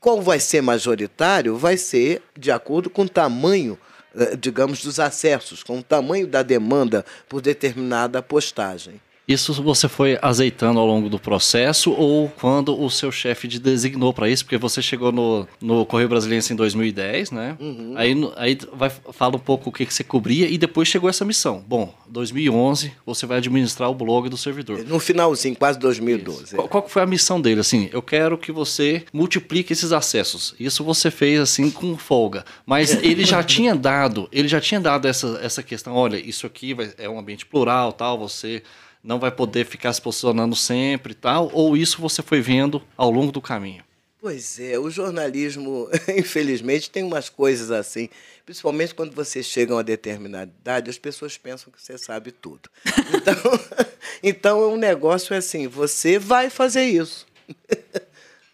[0.00, 1.56] qual vai ser majoritário?
[1.56, 3.78] Vai ser de acordo com o tamanho,
[4.14, 9.00] eh, digamos, dos acessos, com o tamanho da demanda por determinada postagem.
[9.28, 14.14] Isso você foi azeitando ao longo do processo ou quando o seu chefe te designou
[14.14, 14.42] para isso?
[14.42, 17.54] Porque você chegou no, no Correio Brasiliense em 2010, né?
[17.60, 17.92] Uhum.
[17.94, 21.26] Aí, aí vai, fala um pouco o que, que você cobria e depois chegou essa
[21.26, 21.62] missão.
[21.68, 24.82] Bom, 2011 você vai administrar o blog do servidor.
[24.86, 26.54] No finalzinho, quase 2012.
[26.56, 27.60] Qual, qual foi a missão dele?
[27.60, 30.54] Assim, eu quero que você multiplique esses acessos.
[30.58, 32.46] Isso você fez assim com folga.
[32.64, 36.72] Mas ele já tinha dado, ele já tinha dado essa, essa questão, olha, isso aqui
[36.72, 38.62] vai, é um ambiente plural, tal, você
[39.02, 41.50] não vai poder ficar se posicionando sempre e tal?
[41.52, 43.84] Ou isso você foi vendo ao longo do caminho?
[44.20, 48.08] Pois é, o jornalismo, infelizmente, tem umas coisas assim.
[48.44, 52.68] Principalmente quando você chega a uma determinada idade, as pessoas pensam que você sabe tudo.
[53.14, 53.60] Então,
[54.22, 57.26] então o negócio é assim: você vai fazer isso.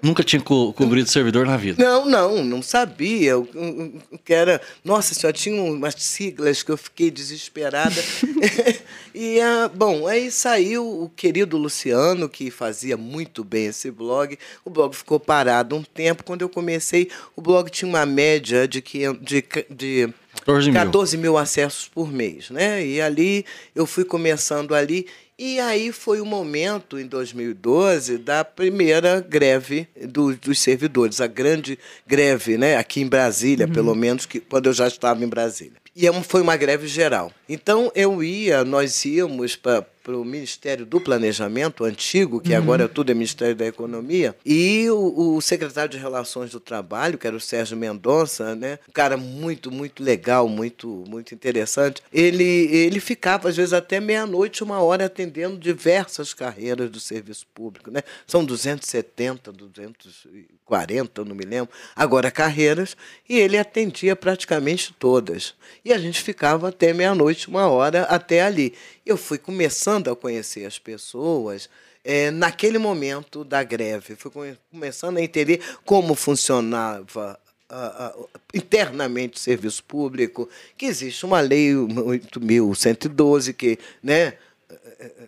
[0.04, 1.82] Nunca tinha co cobrido servidor na vida?
[1.82, 3.30] Não, não, não sabia.
[3.30, 8.04] Eu, eu, que era, nossa senhora, tinha umas siglas que eu fiquei desesperada.
[9.14, 14.38] e, ah, bom, aí saiu o querido Luciano, que fazia muito bem esse blog.
[14.62, 16.22] O blog ficou parado um tempo.
[16.22, 20.14] Quando eu comecei, o blog tinha uma média de, que, de, de
[20.44, 20.80] 14 mil.
[20.80, 22.84] 14 mil acessos por mês, né?
[22.84, 25.06] E ali eu fui começando ali
[25.38, 31.78] e aí foi o momento, em 2012, da primeira greve do, dos servidores, a grande
[32.06, 33.72] greve, né, aqui em Brasília, uhum.
[33.72, 35.84] pelo menos, que, quando eu já estava em Brasília.
[35.96, 37.32] E é foi uma greve geral.
[37.48, 42.58] Então eu ia, nós íamos para para o Ministério do Planejamento antigo, que uhum.
[42.58, 47.26] agora tudo é Ministério da Economia, e o, o, secretário de Relações do Trabalho, que
[47.26, 53.00] era o Sérgio Mendonça, né, um cara muito, muito legal, muito, muito interessante, ele, ele
[53.00, 57.90] ficava, às vezes, até meia-noite, uma hora, atendendo diversas carreiras do serviço público.
[57.90, 58.02] Né?
[58.26, 62.94] São 270, 240, não me lembro, agora carreiras,
[63.26, 65.54] e ele atendia praticamente todas.
[65.82, 68.74] E a gente ficava até meia-noite, uma hora, até ali
[69.06, 71.68] eu fui começando a conhecer as pessoas
[72.04, 74.14] é, naquele momento da greve.
[74.16, 74.30] Fui
[74.70, 77.38] começando a entender como funcionava
[77.70, 84.34] uh, uh, internamente o serviço público, que existe uma lei 8.112 que, né,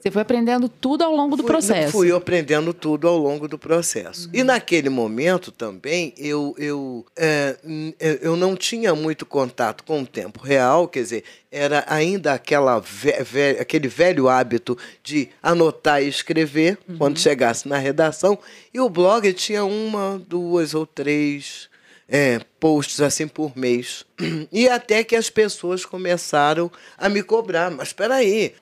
[0.01, 1.93] você foi aprendendo tudo ao longo do fui, processo.
[1.93, 4.29] Fui aprendendo tudo ao longo do processo.
[4.29, 4.35] Uhum.
[4.35, 7.57] E naquele momento também eu, eu, é,
[8.21, 13.13] eu não tinha muito contato com o tempo real, quer dizer, era ainda aquela ve
[13.23, 16.99] ve aquele velho hábito de anotar e escrever uhum.
[16.99, 18.39] quando chegasse na redação.
[18.73, 21.69] E o blog tinha uma, duas ou três
[22.09, 24.05] é, posts assim por mês.
[24.53, 27.71] E até que as pessoas começaram a me cobrar.
[27.71, 28.55] Mas espera aí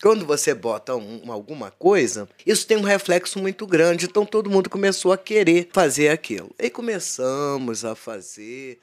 [0.00, 4.06] quando você bota um, alguma coisa, isso tem um reflexo muito grande.
[4.06, 6.50] Então todo mundo começou a querer fazer aquilo.
[6.58, 8.78] E começamos a fazer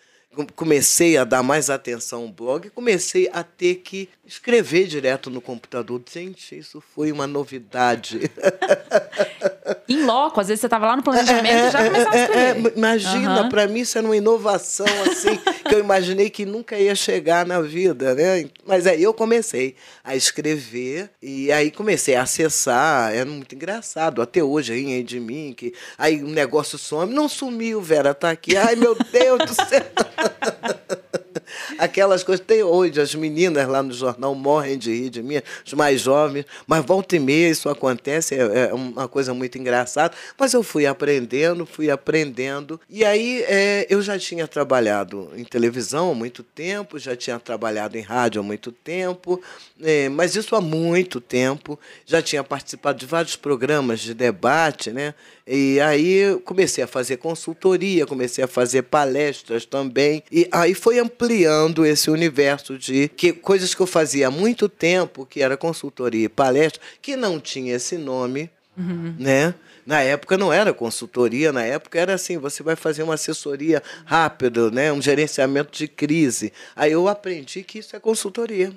[0.56, 6.02] comecei a dar mais atenção ao blog, comecei a ter que escrever direto no computador.
[6.12, 8.32] Gente, isso foi uma novidade.
[9.88, 12.42] em loco, às vezes você estava lá no planejamento é, e já começava a escrever.
[12.42, 13.50] É, é, imagina, uhum.
[13.50, 17.62] para mim isso era uma inovação assim, que eu imaginei que nunca ia chegar na
[17.62, 18.50] vida, né?
[18.66, 24.44] Mas aí eu comecei a escrever e aí comecei a acessar, era muito engraçado, até
[24.44, 28.58] hoje aí de mim, que aí o negócio some, não sumiu, Vera, tá aqui.
[28.58, 29.86] Ai, meu Deus do céu.
[31.78, 32.46] Aquelas coisas.
[32.46, 36.46] Tem hoje, as meninas lá no jornal morrem de rir de mim, os mais jovens,
[36.68, 40.14] mas volta e meia isso acontece, é, é uma coisa muito engraçada.
[40.38, 42.80] Mas eu fui aprendendo, fui aprendendo.
[42.90, 47.98] E aí é, eu já tinha trabalhado em televisão há muito tempo, já tinha trabalhado
[47.98, 49.42] em rádio há muito tempo,
[49.82, 51.80] é, mas isso há muito tempo.
[52.06, 55.14] Já tinha participado de vários programas de debate, né?
[55.48, 60.24] E aí comecei a fazer consultoria, comecei a fazer palestras também.
[60.32, 65.26] E aí foi ampliando esse universo de que coisas que eu fazia há muito tempo,
[65.26, 69.16] que era consultoria e palestra, que não tinha esse nome, uhum.
[69.20, 69.54] né?
[69.86, 74.72] Na época não era consultoria, na época era assim, você vai fazer uma assessoria rápida,
[74.72, 76.52] né, um gerenciamento de crise.
[76.76, 78.74] Aí eu aprendi que isso é consultoria.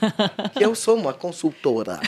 [0.54, 1.98] que eu sou uma consultora.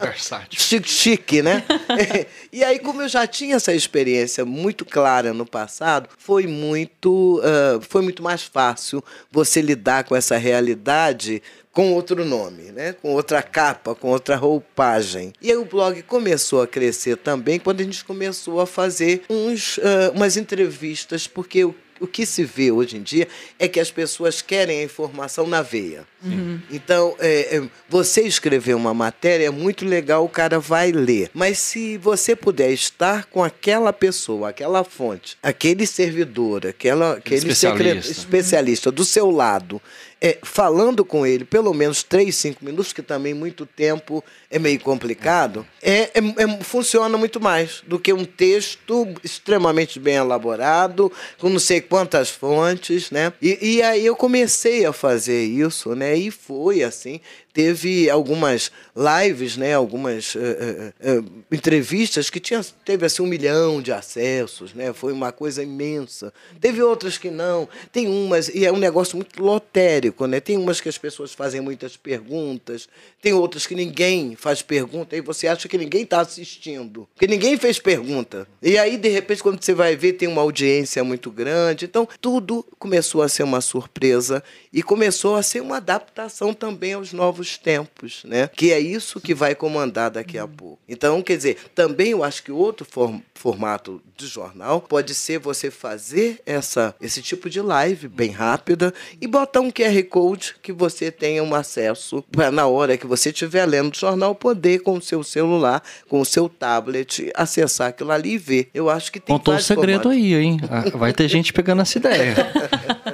[0.00, 0.60] Versátil.
[0.60, 1.64] Chique, chique, né?
[2.52, 7.80] e aí, como eu já tinha essa experiência muito clara no passado, foi muito, uh,
[7.88, 11.42] foi muito mais fácil você lidar com essa realidade
[11.74, 12.94] com outro nome, né?
[13.02, 15.32] com outra capa, com outra roupagem.
[15.42, 19.78] E aí o blog começou a crescer também quando a gente começou a fazer uns,
[19.78, 23.90] uh, umas entrevistas, porque o o que se vê hoje em dia é que as
[23.90, 26.04] pessoas querem a informação na veia.
[26.22, 26.60] Uhum.
[26.70, 31.30] Então, é, é, você escrever uma matéria é muito legal, o cara vai ler.
[31.32, 38.10] Mas se você puder estar com aquela pessoa, aquela fonte, aquele servidor, aquela, aquele especialista,
[38.10, 39.80] especialista do seu lado,
[40.24, 44.80] é, falando com ele pelo menos três, cinco minutos, que também muito tempo é meio
[44.80, 51.50] complicado, é, é, é, funciona muito mais do que um texto extremamente bem elaborado, com
[51.50, 53.34] não sei quantas fontes, né?
[53.42, 56.16] E, e aí eu comecei a fazer isso, né?
[56.16, 57.20] E foi assim
[57.54, 63.80] teve algumas lives, né, algumas uh, uh, uh, entrevistas que tinha, teve assim um milhão
[63.80, 66.32] de acessos, né, foi uma coisa imensa.
[66.60, 70.40] Teve outras que não, tem umas e é um negócio muito lotérico, né?
[70.40, 72.88] Tem umas que as pessoas fazem muitas perguntas,
[73.22, 77.56] tem outras que ninguém faz pergunta e você acha que ninguém está assistindo, que ninguém
[77.56, 78.48] fez pergunta.
[78.60, 82.66] E aí de repente quando você vai ver tem uma audiência muito grande, então tudo
[82.80, 84.42] começou a ser uma surpresa
[84.72, 88.48] e começou a ser uma adaptação também aos novos tempos, né?
[88.48, 90.78] Que é isso que vai comandar daqui a pouco.
[90.88, 95.70] Então, quer dizer, também eu acho que outro form formato de jornal pode ser você
[95.70, 101.10] fazer essa, esse tipo de live bem rápida e botar um QR Code que você
[101.10, 105.02] tenha um acesso para na hora que você estiver lendo o jornal poder com o
[105.02, 108.70] seu celular, com o seu tablet acessar aquilo ali e ver.
[108.72, 110.12] Eu acho que tem Contou o segredo formatos.
[110.12, 110.60] aí, hein?
[110.70, 112.34] Ah, vai ter gente pegando essa ideia.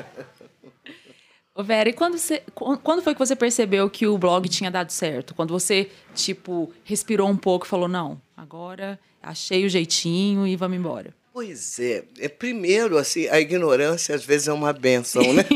[1.63, 5.35] Vera, e quando, você, quando foi que você percebeu que o blog tinha dado certo?
[5.35, 10.79] Quando você, tipo, respirou um pouco e falou, não, agora achei o jeitinho e vamos
[10.79, 11.15] embora.
[11.33, 12.05] Pois é.
[12.19, 15.45] é primeiro, assim, a ignorância às vezes é uma benção, né?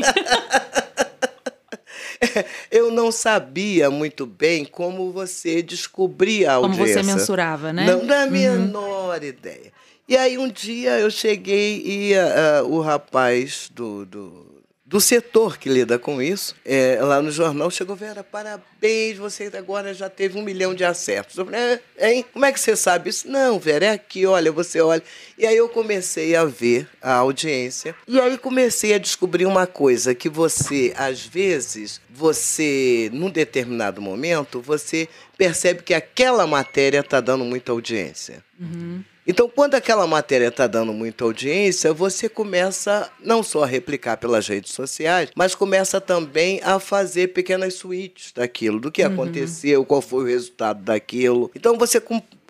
[2.71, 6.95] eu não sabia muito bem como você descobria a audiência.
[6.95, 7.85] Como você mensurava, né?
[7.85, 9.27] Não da menor uhum.
[9.27, 9.73] ideia.
[10.07, 14.54] E aí um dia eu cheguei e uh, o rapaz do, do
[14.95, 19.93] do setor que lida com isso, é, lá no jornal, chegou, Vera, parabéns, você agora
[19.93, 21.37] já teve um milhão de acessos.
[21.37, 22.25] Eu falei, é, hein?
[22.31, 23.27] Como é que você sabe isso?
[23.27, 25.03] Não, Vera, é aqui, olha, você olha.
[25.37, 30.15] E aí eu comecei a ver a audiência, e aí comecei a descobrir uma coisa,
[30.15, 37.43] que você, às vezes, você, num determinado momento, você percebe que aquela matéria está dando
[37.43, 38.41] muita audiência.
[38.57, 39.03] Uhum.
[39.27, 44.47] Então, quando aquela matéria está dando muita audiência, você começa não só a replicar pelas
[44.47, 49.13] redes sociais, mas começa também a fazer pequenas suítes daquilo, do que uhum.
[49.13, 51.49] aconteceu, qual foi o resultado daquilo.
[51.55, 51.99] Então, você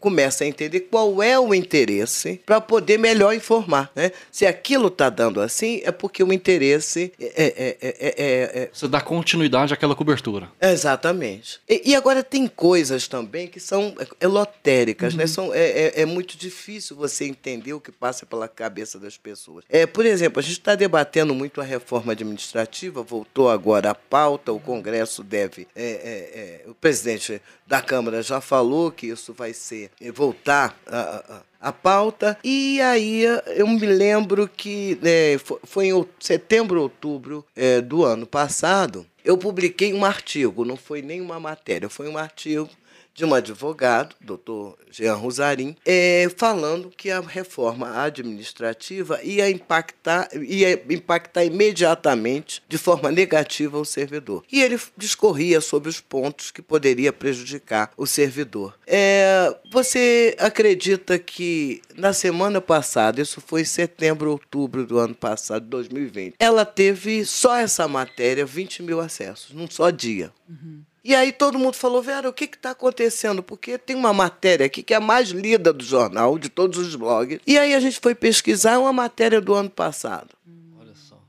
[0.05, 3.91] começa a entender qual é o interesse para poder melhor informar.
[3.95, 4.11] Né?
[4.31, 9.01] Se aquilo está dando assim, é porque o interesse é, é, é, é, Você dá
[9.01, 10.47] continuidade àquela cobertura.
[10.61, 11.59] Exatamente.
[11.67, 15.19] E, e agora tem coisas também que são elotéricas, uhum.
[15.19, 15.25] né?
[15.25, 19.65] São, é, é, muito difícil você entender o que passa pela cabeça das pessoas.
[19.67, 24.53] É, por exemplo, a gente está debatendo muito a reforma administrativa, voltou agora a pauta,
[24.53, 25.67] o Congresso deve.
[26.67, 32.37] o presidente da Câmara já falou que isso vai ser voltar a, a, a pauta.
[32.43, 33.23] E aí
[33.55, 39.93] eu me lembro que é, foi em setembro, outubro é, do ano passado, eu publiquei
[39.93, 42.69] um artigo, não foi nem uma matéria, foi um artigo
[43.15, 50.73] de um advogado, doutor Jean Rosarim, é, falando que a reforma administrativa ia impactar, ia
[50.93, 54.43] impactar imediatamente, de forma negativa, o servidor.
[54.51, 58.77] E ele discorria sobre os pontos que poderia prejudicar o servidor.
[58.85, 65.65] É, você acredita que na semana passada, isso foi em setembro, outubro do ano passado,
[65.67, 70.33] 2020, ela teve só essa matéria 20 mil acessos, num só dia.
[70.49, 70.81] Uhum.
[71.05, 73.43] E aí todo mundo falou, Vera, o que está acontecendo?
[73.43, 76.95] Porque tem uma matéria aqui que é a mais lida do jornal, de todos os
[76.95, 77.39] blogs.
[77.45, 80.29] E aí a gente foi pesquisar uma matéria do ano passado.
[80.47, 80.73] Hum.
[80.79, 81.21] Olha só.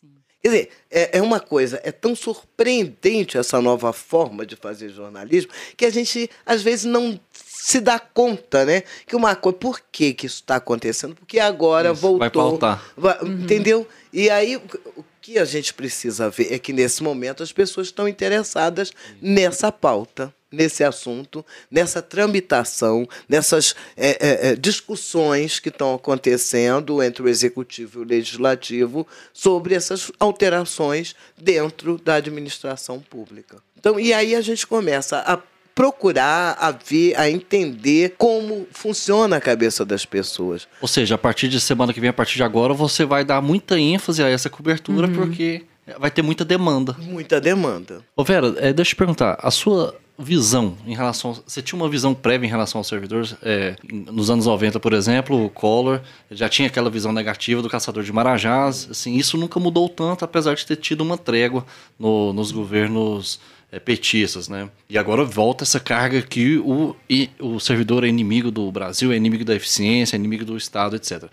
[0.00, 0.08] Sim.
[0.40, 5.52] Quer dizer, é, é uma coisa, é tão surpreendente essa nova forma de fazer jornalismo
[5.76, 8.82] que a gente, às vezes, não se dá conta, né?
[9.06, 11.14] Que uma coisa, por que, que isso está acontecendo?
[11.14, 12.18] Porque agora isso, voltou.
[12.18, 12.82] Vai pautar.
[12.96, 13.42] Vai, uhum.
[13.42, 13.86] Entendeu?
[14.10, 18.08] E aí, o que a gente precisa ver é que nesse momento as pessoas estão
[18.08, 20.32] interessadas nessa pauta.
[20.50, 27.98] nesse assunto, nessa tramitação, nessas é, é, é, discussões que estão acontecendo entre o executivo
[27.98, 33.58] e o legislativo sobre essas alterações dentro da administração pública.
[33.78, 35.36] Então, e aí a gente começa a
[35.78, 40.66] procurar, a ver, a entender como funciona a cabeça das pessoas.
[40.82, 43.40] Ou seja, a partir de semana que vem, a partir de agora, você vai dar
[43.40, 45.14] muita ênfase a essa cobertura, uhum.
[45.14, 45.62] porque
[46.00, 46.96] vai ter muita demanda.
[46.98, 48.00] Muita demanda.
[48.16, 51.32] Ô Vera, é, deixa eu te perguntar, a sua visão em relação.
[51.46, 53.36] Você tinha uma visão prévia em relação aos servidores?
[53.40, 58.02] É, nos anos 90, por exemplo, o Collor já tinha aquela visão negativa do caçador
[58.02, 58.88] de Marajás.
[58.90, 61.64] Assim, isso nunca mudou tanto, apesar de ter tido uma trégua
[61.96, 63.38] no, nos governos
[63.70, 64.70] é, petistas, né?
[64.88, 69.16] E agora volta essa carga que o, e, o servidor é inimigo do Brasil, é
[69.16, 71.24] inimigo da eficiência, é inimigo do Estado, etc.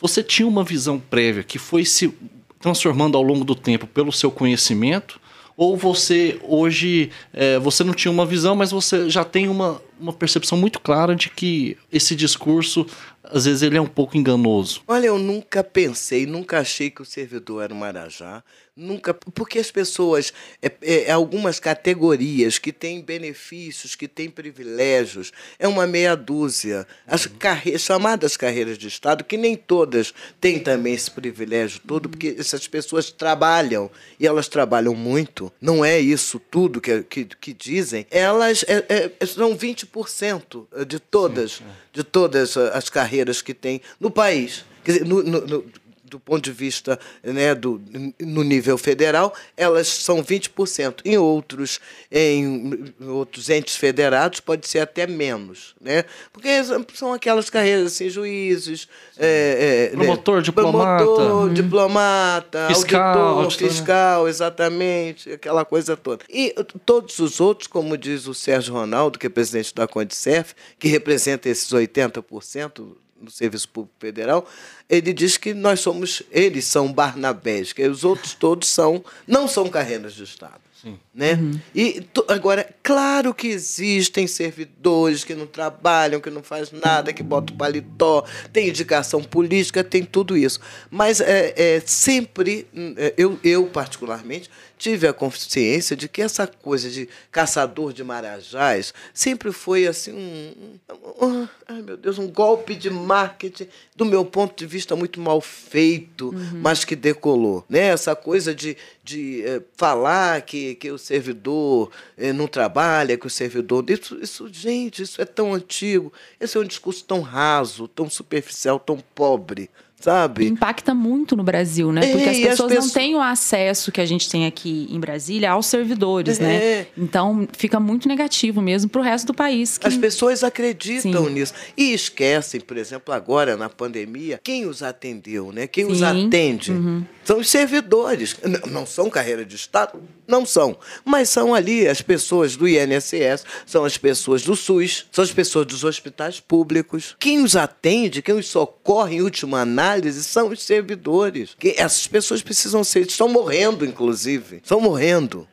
[0.00, 2.12] Você tinha uma visão prévia que foi se
[2.60, 5.20] transformando ao longo do tempo pelo seu conhecimento?
[5.56, 10.12] Ou você hoje é, você não tinha uma visão, mas você já tem uma, uma
[10.12, 12.86] percepção muito clara de que esse discurso
[13.24, 14.82] às vezes ele é um pouco enganoso.
[14.86, 18.42] Olha, eu nunca pensei, nunca achei que o servidor era um Marajá.
[18.78, 25.66] Nunca, porque as pessoas, é, é, algumas categorias que têm benefícios, que têm privilégios, é
[25.66, 26.86] uma meia dúzia.
[27.04, 27.32] As uhum.
[27.40, 32.68] carre chamadas carreiras de Estado, que nem todas têm também esse privilégio todo, porque essas
[32.68, 38.64] pessoas trabalham, e elas trabalham muito, não é isso tudo que, que, que dizem, elas
[38.68, 41.60] é, é são 20% de todas,
[41.92, 44.64] de todas as carreiras que tem no país.
[44.84, 45.64] Quer dizer, no, no,
[46.08, 47.80] do ponto de vista né, do,
[48.20, 51.00] no nível federal, elas são 20%.
[51.04, 51.80] Em outros,
[52.10, 55.74] em outros entes federados, pode ser até menos.
[55.80, 56.04] Né?
[56.32, 56.48] Porque
[56.94, 58.88] são aquelas carreiras assim, juízes,
[59.18, 60.42] é, é, promotor, né?
[60.42, 61.54] diplomata, promotor, uhum.
[61.54, 66.24] diplomata fiscal, auditor, auditor, fiscal, exatamente, aquela coisa toda.
[66.28, 66.54] E
[66.84, 71.48] todos os outros, como diz o Sérgio Ronaldo, que é presidente da Condicef, que representa
[71.48, 74.46] esses 80%, no Serviço Público Federal,
[74.88, 79.68] ele diz que nós somos, eles são Barnabés, que os outros todos são, não são
[79.68, 80.68] carreiras de Estado.
[80.80, 80.96] Sim.
[81.12, 81.32] Né?
[81.32, 81.60] Uhum.
[81.74, 87.56] E agora, claro que existem servidores que não trabalham, que não fazem nada, que botam
[87.56, 90.60] paletó, tem indicação política, tem tudo isso.
[90.88, 94.48] Mas é, é sempre, é, eu, eu particularmente,
[94.78, 100.78] tive a consciência de que essa coisa de caçador de marajás sempre foi assim um,
[101.20, 103.66] um, um ai meu Deus, um golpe de marketing
[103.96, 106.60] do meu ponto de vista muito mal feito, uhum.
[106.62, 107.88] mas que decolou, né?
[107.88, 113.30] Essa coisa de, de é, falar que, que o servidor é, não trabalha, que o
[113.30, 118.08] servidor isso, isso, gente, isso é tão antigo, esse é um discurso tão raso, tão
[118.08, 119.68] superficial, tão pobre
[120.00, 120.46] sabe?
[120.46, 122.06] Impacta muito no Brasil, né?
[122.12, 124.86] Porque é, as, pessoas as pessoas não têm o acesso que a gente tem aqui
[124.90, 126.54] em Brasília aos servidores, né?
[126.54, 126.58] é.
[126.58, 126.86] né?
[126.96, 129.76] Então fica muito negativo mesmo para o resto do país.
[129.76, 129.86] Que...
[129.86, 131.32] As pessoas acreditam Sim.
[131.32, 135.66] nisso e esquecem, por exemplo, agora na pandemia, quem os atendeu, né?
[135.66, 135.92] Quem Sim.
[135.92, 137.04] os atende uhum.
[137.24, 138.36] são os servidores.
[138.70, 143.84] Não são carreira de Estado, não são, mas são ali as pessoas do INSS, são
[143.84, 147.16] as pessoas do SUS, são as pessoas dos hospitais públicos.
[147.18, 151.54] Quem os atende, quem os socorre em última análise análise são os servidores.
[151.58, 154.56] Que essas pessoas precisam ser, estão morrendo, inclusive.
[154.56, 155.48] Estão morrendo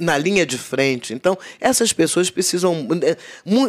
[0.00, 1.14] na linha de frente.
[1.14, 3.16] Então, essas pessoas precisam é,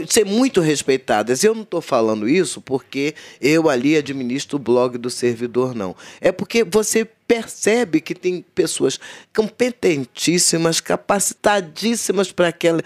[0.10, 1.44] ser muito respeitadas.
[1.44, 5.96] Eu não estou falando isso porque eu ali administro o blog do servidor, não.
[6.22, 8.98] É porque você percebe que tem pessoas
[9.36, 12.82] competentíssimas, capacitadíssimas para aquela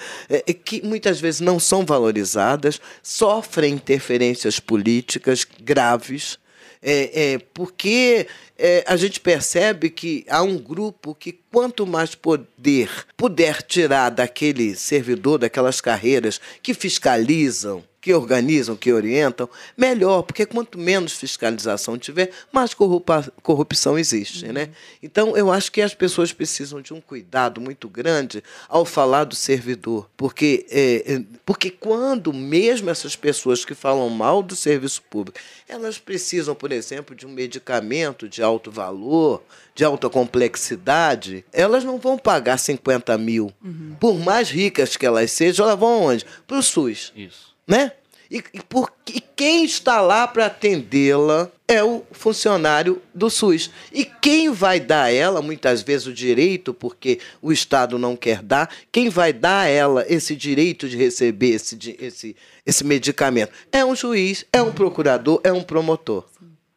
[0.66, 6.41] que muitas vezes não são valorizadas, sofrem interferências políticas graves
[6.82, 8.27] é, é, porque
[8.57, 14.75] é, a gente percebe que há um grupo que, quanto mais poder puder tirar daquele
[14.75, 19.47] servidor, daquelas carreiras que fiscalizam, que organizam, que orientam,
[19.78, 24.47] melhor, porque quanto menos fiscalização tiver, mais corrupção existe.
[24.47, 24.54] Uhum.
[24.54, 24.70] Né?
[25.04, 29.36] Então, eu acho que as pessoas precisam de um cuidado muito grande ao falar do
[29.36, 35.39] servidor, porque, é, é, porque quando mesmo essas pessoas que falam mal do serviço público,
[35.70, 39.43] elas precisam, por exemplo, de um medicamento de alto valor,
[39.76, 43.54] de alta complexidade, elas não vão pagar 50 mil.
[43.64, 43.95] Uhum.
[43.99, 46.26] Por mais ricas que elas sejam, elas vão onde?
[46.47, 47.14] Para o SUS.
[47.16, 47.93] Isso né?
[48.30, 53.69] E, e, por, e quem está lá para atendê-la é o funcionário do SUS.
[53.93, 58.41] E quem vai dar a ela, muitas vezes, o direito, porque o Estado não quer
[58.41, 63.51] dar, quem vai dar a ela esse direito de receber esse, esse, esse medicamento?
[63.72, 66.26] É um juiz, é um procurador, é um promotor.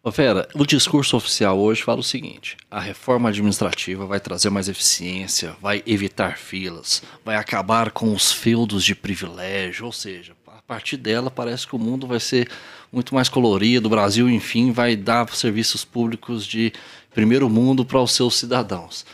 [0.07, 4.69] Ô Vera, o discurso oficial hoje fala o seguinte: a reforma administrativa vai trazer mais
[4.69, 10.37] eficiência, vai evitar filas, vai acabar com os feudos de privilégio, ou seja,
[10.67, 12.49] partir dela parece que o mundo vai ser
[12.93, 16.73] muito mais colorido, o Brasil, enfim, vai dar serviços públicos de
[17.13, 19.05] primeiro mundo para os seus cidadãos.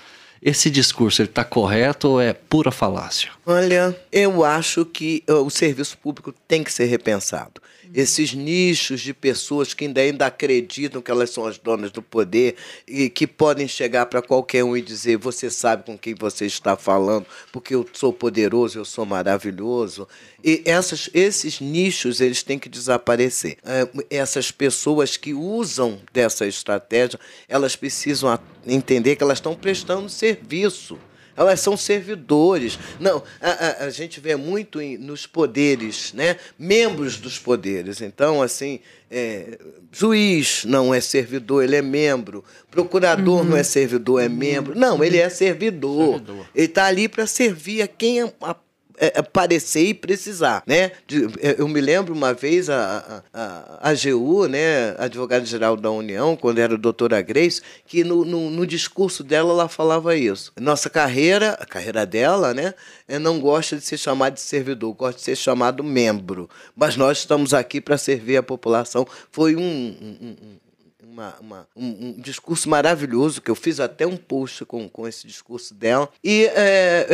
[0.43, 3.31] Esse discurso está correto ou é pura falácia?
[3.45, 7.61] Olha, eu acho que o serviço público tem que ser repensado
[7.95, 12.57] esses nichos de pessoas que ainda, ainda acreditam que elas são as donas do poder
[12.87, 16.77] e que podem chegar para qualquer um e dizer: Você sabe com quem você está
[16.77, 20.07] falando, porque eu sou poderoso, eu sou maravilhoso.
[20.43, 23.59] E essas, esses nichos eles têm que desaparecer.
[23.65, 27.19] É, essas pessoas que usam dessa estratégia,
[27.49, 30.99] elas precisam entender que elas estão prestando serviço
[31.41, 32.79] elas são servidores.
[32.99, 36.37] Não, a, a, a gente vê muito em, nos poderes, né?
[36.59, 38.03] membros dos poderes.
[38.03, 38.81] Então, assim,
[39.11, 39.59] é,
[39.91, 42.45] juiz não é servidor, ele é membro.
[42.71, 43.45] Procurador uhum.
[43.45, 44.79] não é servidor, é membro.
[44.79, 46.19] Não, ele é servidor.
[46.19, 46.47] servidor.
[46.55, 48.57] Ele está ali para servir a quem a,
[49.01, 50.93] é, é, parecer e precisar, né?
[51.41, 56.59] É, eu me lembro uma vez a, a, a AGU, né, advogada-geral da União, quando
[56.59, 60.53] era a doutora Grace, que no, no, no, discurso dela ela falava isso.
[60.61, 62.75] Nossa carreira, a carreira dela, né,
[63.21, 66.51] não gosta de ser chamado de servidor, gosta de ser chamado membro.
[66.77, 69.07] Mas nós estamos aqui para servir a população.
[69.33, 70.70] Foi um, um, um
[71.11, 75.27] uma, uma um, um, discurso maravilhoso, que eu fiz até um post com, com esse
[75.27, 76.09] discurso dela.
[76.23, 77.07] E é,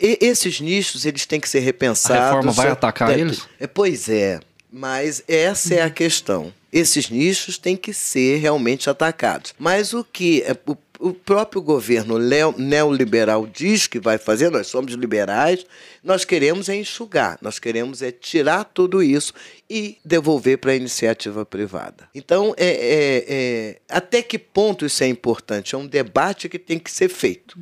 [0.00, 2.22] é, esses nichos, eles têm que ser repensados.
[2.22, 3.46] A reforma vai atacar eles?
[3.58, 6.52] É, pois é, mas essa é a questão.
[6.72, 9.54] Esses nichos têm que ser realmente atacados.
[9.58, 10.56] Mas o que é,
[11.04, 12.18] o próprio governo
[12.56, 15.66] neoliberal diz que vai fazer, nós somos liberais,
[16.02, 19.34] nós queremos é enxugar, nós queremos é tirar tudo isso
[19.68, 22.08] e devolver para a iniciativa privada.
[22.14, 25.74] Então, é, é, é, até que ponto isso é importante?
[25.74, 27.58] É um debate que tem que ser feito.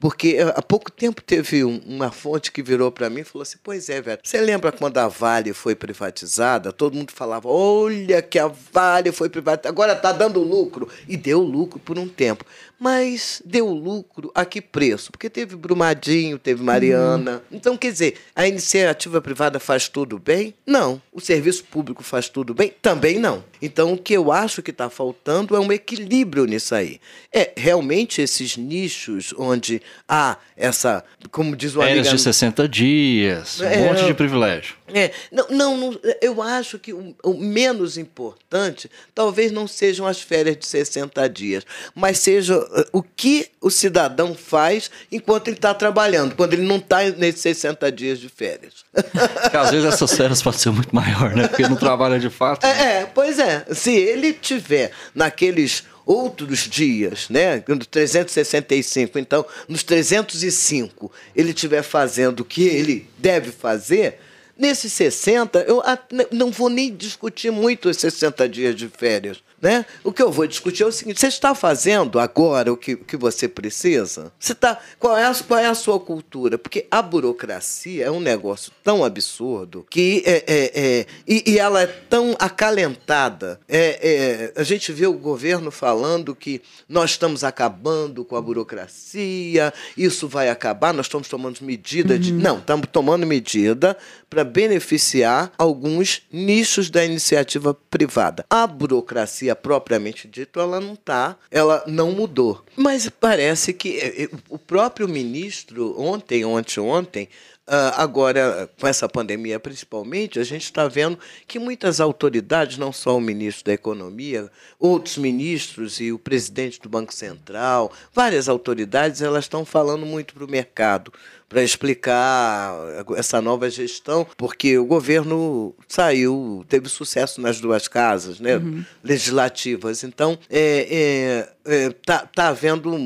[0.00, 3.42] Porque eh, há pouco tempo teve um, uma fonte que virou para mim e falou
[3.42, 6.72] assim: Pois é, velho, você lembra quando a Vale foi privatizada?
[6.72, 10.88] Todo mundo falava: Olha que a Vale foi privatizada, agora está dando lucro.
[11.06, 12.46] E deu lucro por um tempo.
[12.80, 15.12] Mas deu lucro a que preço?
[15.12, 17.42] Porque teve Brumadinho, teve Mariana.
[17.50, 17.58] Uhum.
[17.58, 20.54] Então, quer dizer, a iniciativa privada faz tudo bem?
[20.66, 21.00] Não.
[21.12, 22.72] O serviço público faz tudo bem?
[22.80, 23.44] Também não.
[23.60, 26.98] Então, o que eu acho que está faltando é um equilíbrio nisso aí.
[27.30, 32.02] É realmente esses nichos onde há essa, como diz o amigo.
[32.02, 34.76] de 60 dias, é, um monte de privilégio.
[34.92, 40.56] É, não, não, eu acho que o, o, menos importante talvez não sejam as férias
[40.56, 41.64] de 60 dias,
[41.94, 42.54] mas seja
[42.92, 47.90] o que o cidadão faz enquanto ele está trabalhando, quando ele não está nesses 60
[47.90, 48.84] dias de férias.
[48.92, 51.48] Porque às vezes essas férias podem ser muito maior, né?
[51.48, 52.64] Porque não trabalha de fato.
[52.64, 52.92] É, né?
[53.02, 53.64] é, pois é.
[53.72, 57.62] Se ele tiver naqueles outros dias, né?
[57.68, 64.18] No 365, então, nos 305, ele estiver fazendo o que ele deve fazer,
[64.60, 65.82] nesses 60, eu
[66.30, 69.42] não vou nem discutir muito os 60 dias de férias.
[69.60, 69.84] Né?
[70.02, 73.16] O que eu vou discutir é o seguinte: você está fazendo agora o que, que
[73.16, 74.32] você precisa?
[74.38, 76.56] Você tá, qual, é a, qual é a sua cultura?
[76.56, 81.82] Porque a burocracia é um negócio tão absurdo que é, é, é e, e, ela
[81.82, 83.60] é tão acalentada.
[83.68, 89.74] É, é, a gente vê o governo falando que nós estamos acabando com a burocracia,
[89.94, 92.32] isso vai acabar, nós estamos tomando medida de.
[92.32, 92.38] Uhum.
[92.38, 93.94] Não, estamos tomando medida
[94.30, 98.44] para beneficiar alguns nichos da iniciativa privada.
[98.50, 102.64] A burocracia propriamente dito, ela não está, ela não mudou.
[102.76, 107.28] Mas parece que eh, eh, o próprio ministro, ontem, ontem, ontem,
[107.72, 113.16] ah, agora, com essa pandemia principalmente, a gente está vendo que muitas autoridades, não só
[113.16, 119.44] o ministro da Economia, outros ministros e o presidente do Banco Central, várias autoridades, elas
[119.44, 121.12] estão falando muito para o mercado
[121.50, 122.72] para explicar
[123.16, 128.84] essa nova gestão, porque o governo saiu, teve sucesso nas duas casas né, uhum.
[129.02, 130.04] legislativas.
[130.04, 132.96] Então, é, é, é, tá, tá havendo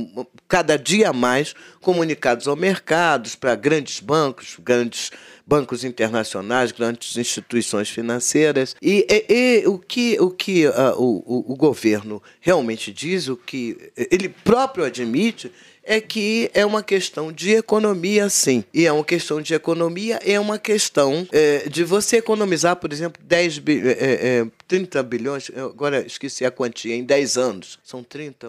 [0.47, 5.11] cada dia mais comunicados ao mercado para grandes bancos, grandes
[5.47, 8.77] bancos internacionais, grandes instituições financeiras.
[8.83, 13.37] E, e, e o que, o, que uh, o, o, o governo realmente diz, o
[13.39, 15.51] que ele próprio admite,
[15.85, 18.65] é que é uma questão de economia, sim.
[18.73, 23.23] E é uma questão de economia, é uma questão é, de você economizar, por exemplo,
[23.25, 27.79] 10 bi, é, é, 30 bilhões, agora esqueci a quantia, em 10 anos.
[27.83, 28.49] São 30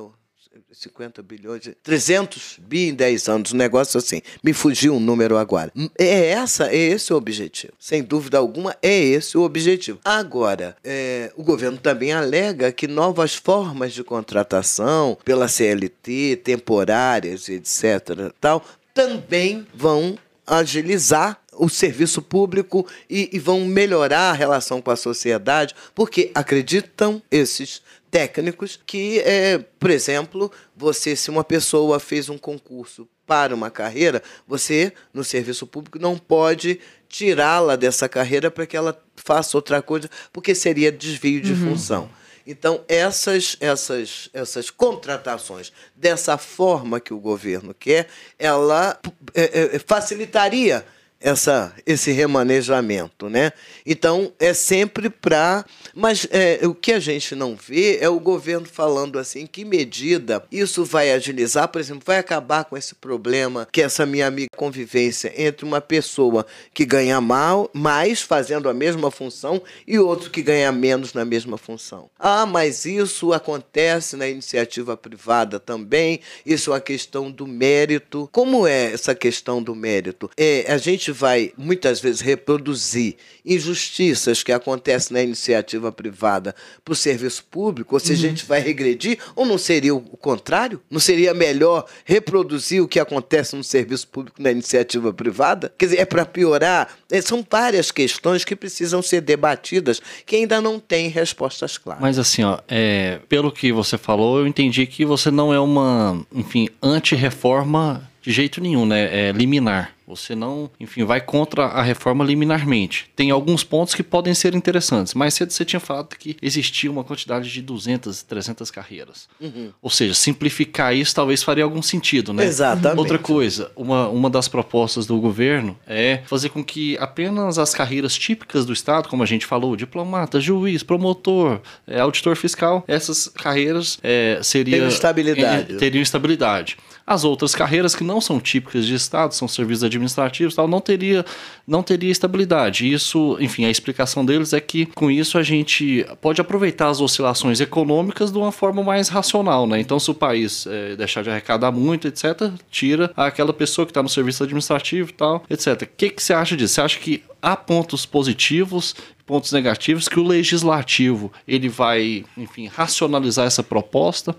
[0.72, 4.22] 50 bilhões, 300 bi em 10 anos, um negócio assim.
[4.43, 5.72] Me fugiu um número agora.
[5.97, 7.74] É essa, é esse o objetivo.
[7.80, 9.99] Sem dúvida alguma, é esse o objetivo.
[10.03, 18.32] Agora, é, o governo também alega que novas formas de contratação pela CLT, temporárias, etc.,
[18.39, 24.95] tal, também vão agilizar o serviço público e, e, vão melhorar a relação com a
[24.95, 27.82] sociedade, porque acreditam esses
[28.16, 34.24] técnicos que, é, por exemplo, você, se uma pessoa fez um concurso para uma carreira,
[34.47, 40.09] você, no serviço público, não pode tirá-la dessa carreira para que ela faça outra coisa,
[40.32, 41.72] porque seria desvio de uhum.
[41.72, 42.09] função.
[42.47, 48.07] Então, essas, essas, essas contratações, dessa forma que o governo quer,
[48.39, 48.97] ela
[49.34, 50.86] é, é, facilitaria
[51.26, 53.51] essa, esse remanejamento, né?
[53.84, 55.65] Então é sempre para,
[55.95, 60.45] mas é, o que a gente não vê é o governo falando assim, que medida
[60.51, 65.34] isso vai agilizar, por exemplo, vai acabar com esse problema que essa minha amiga convivência
[65.36, 70.71] entre uma pessoa que ganha mal, mais fazendo a mesma função e outro que ganha
[70.71, 72.07] menos na mesma função.
[72.19, 76.19] Ah, mas isso acontece na iniciativa privada também.
[76.45, 78.30] Isso é uma questão do mérito.
[78.32, 80.30] Como é essa questão do mérito?
[80.38, 86.53] É a gente vai muitas vezes reproduzir injustiças que acontecem na iniciativa privada
[86.84, 88.13] para o serviço público, ou se uhum.
[88.13, 90.82] a gente vai regredir, ou não seria o contrário?
[90.89, 95.74] Não seria melhor reproduzir o que acontece no serviço público na iniciativa privada?
[95.78, 96.89] Quer dizer, é para piorar?
[97.09, 102.01] É, são várias questões que precisam ser debatidas que ainda não têm respostas claras.
[102.01, 106.26] Mas assim, ó, é, pelo que você falou, eu entendi que você não é uma,
[106.34, 109.30] enfim, anti-reforma de jeito nenhum, né?
[109.30, 109.94] É liminar.
[110.08, 113.10] Você não, enfim, vai contra a reforma liminarmente.
[113.16, 115.14] Tem alguns pontos que podem ser interessantes.
[115.14, 119.28] Mais cedo você tinha falado que existia uma quantidade de 200, 300 carreiras.
[119.39, 119.72] Uhum.
[119.82, 122.45] Ou seja, simplificar isso talvez faria algum sentido, né?
[122.45, 122.99] Exatamente.
[122.99, 128.16] Outra coisa, uma, uma das propostas do governo é fazer com que apenas as carreiras
[128.16, 133.97] típicas do Estado, como a gente falou, diplomata, juiz, promotor, é, auditor fiscal, essas carreiras
[134.03, 134.76] é, seriam...
[134.76, 135.74] Teriam estabilidade.
[135.74, 136.78] É, teriam estabilidade.
[137.08, 141.25] As outras carreiras que não são típicas de Estado, são serviços administrativos, tal, não teria,
[141.67, 142.91] não teria estabilidade.
[142.91, 147.59] Isso, enfim, a explicação deles é que com isso a gente pode aproveitar as oscilações
[147.59, 149.79] econômicas de uma forma mais racional, né?
[149.79, 154.03] Então, se o país é, deixar de arrecadar muito, etc., tira aquela pessoa que está
[154.03, 155.83] no serviço administrativo, tal, etc.
[155.83, 156.75] O que, que você acha disso?
[156.75, 163.47] Você acha que há pontos positivos pontos negativos que o legislativo ele vai, enfim, racionalizar
[163.47, 164.35] essa proposta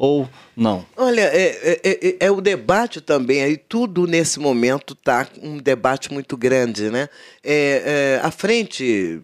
[0.00, 0.26] ou
[0.56, 0.86] não?
[0.96, 6.10] Olha, é, é, é, é o debate também, aí tudo nesse momento está um debate
[6.10, 7.06] muito grande, né?
[7.44, 9.20] É, é, a frente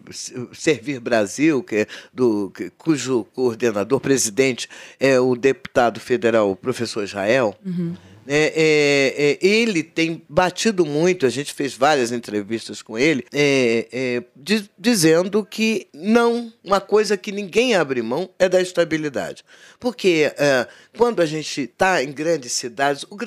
[0.53, 4.69] Servir Brasil, que é do, cujo coordenador, presidente,
[4.99, 7.95] é o deputado federal, o professor Israel, uhum.
[8.27, 13.87] É, é, é, ele tem batido muito, a gente fez várias entrevistas com ele, é,
[13.91, 19.45] é, diz, dizendo que não, uma coisa que ninguém abre mão é da estabilidade.
[19.79, 20.67] Porque é,
[20.97, 23.17] quando a gente está em grandes cidades, o,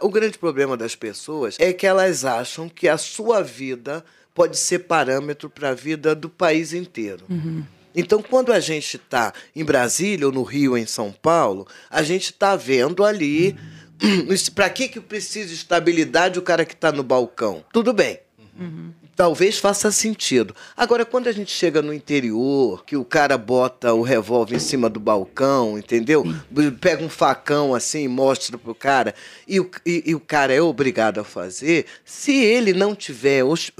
[0.00, 4.80] o grande problema das pessoas é que elas acham que a sua vida pode ser
[4.80, 7.24] parâmetro para a vida do país inteiro.
[7.28, 7.62] Uhum.
[7.94, 12.02] Então, quando a gente está em Brasília, ou no Rio, ou em São Paulo, a
[12.02, 13.50] gente está vendo ali.
[13.50, 13.79] Uhum
[14.54, 17.64] para que, que precisa estabilidade o cara que está no balcão?
[17.72, 18.18] Tudo bem.
[18.58, 18.92] Uhum.
[19.20, 20.56] Talvez faça sentido.
[20.74, 24.88] Agora, quando a gente chega no interior, que o cara bota o revólver em cima
[24.88, 26.24] do balcão, entendeu?
[26.80, 29.14] Pega um facão assim e mostra pro cara,
[29.46, 33.70] e o, e, e, o cara é obrigado a fazer, se ele não tiver os,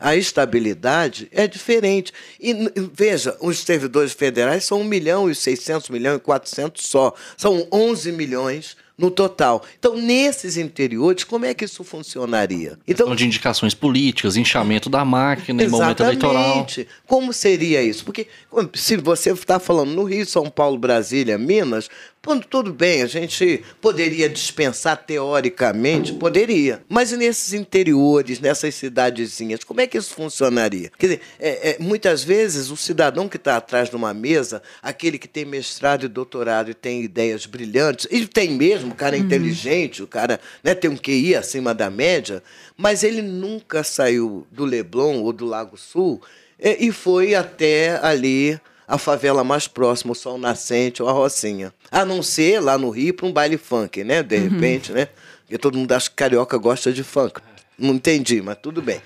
[0.00, 2.12] a estabilidade, é diferente.
[2.40, 2.52] E
[2.92, 7.14] veja, os servidores federais são 1 milhão e 600 milhões e 400 só.
[7.36, 9.62] São 11 milhões no total.
[9.78, 12.78] Então, nesses interiores, como é que isso funcionaria?
[12.86, 16.66] Então, de indicações políticas, inchamento da máquina em momento eleitoral.
[17.06, 18.04] Como seria isso?
[18.04, 18.28] Porque
[18.74, 21.88] se você está falando no Rio, São Paulo, Brasília, Minas,
[22.24, 26.82] quando tudo bem, a gente poderia dispensar teoricamente, poderia.
[26.88, 30.90] Mas nesses interiores, nessas cidadezinhas, como é que isso funcionaria?
[30.98, 35.18] Quer dizer, é, é, muitas vezes o cidadão que está atrás de uma mesa, aquele
[35.18, 39.18] que tem mestrado e doutorado e tem ideias brilhantes, e tem mesmo, o cara é
[39.18, 39.26] uhum.
[39.26, 42.42] inteligente, o cara né, tem um QI acima da média,
[42.76, 46.22] mas ele nunca saiu do Leblon ou do Lago Sul
[46.58, 51.72] é, e foi até ali a favela mais próxima, o Sol Nascente ou a Rocinha.
[51.90, 54.22] A não ser lá no Rio para um baile funk, né?
[54.22, 54.48] De uhum.
[54.48, 55.08] repente, né?
[55.42, 57.40] Porque todo mundo acha que carioca gosta de funk.
[57.78, 59.00] Não entendi, mas tudo bem.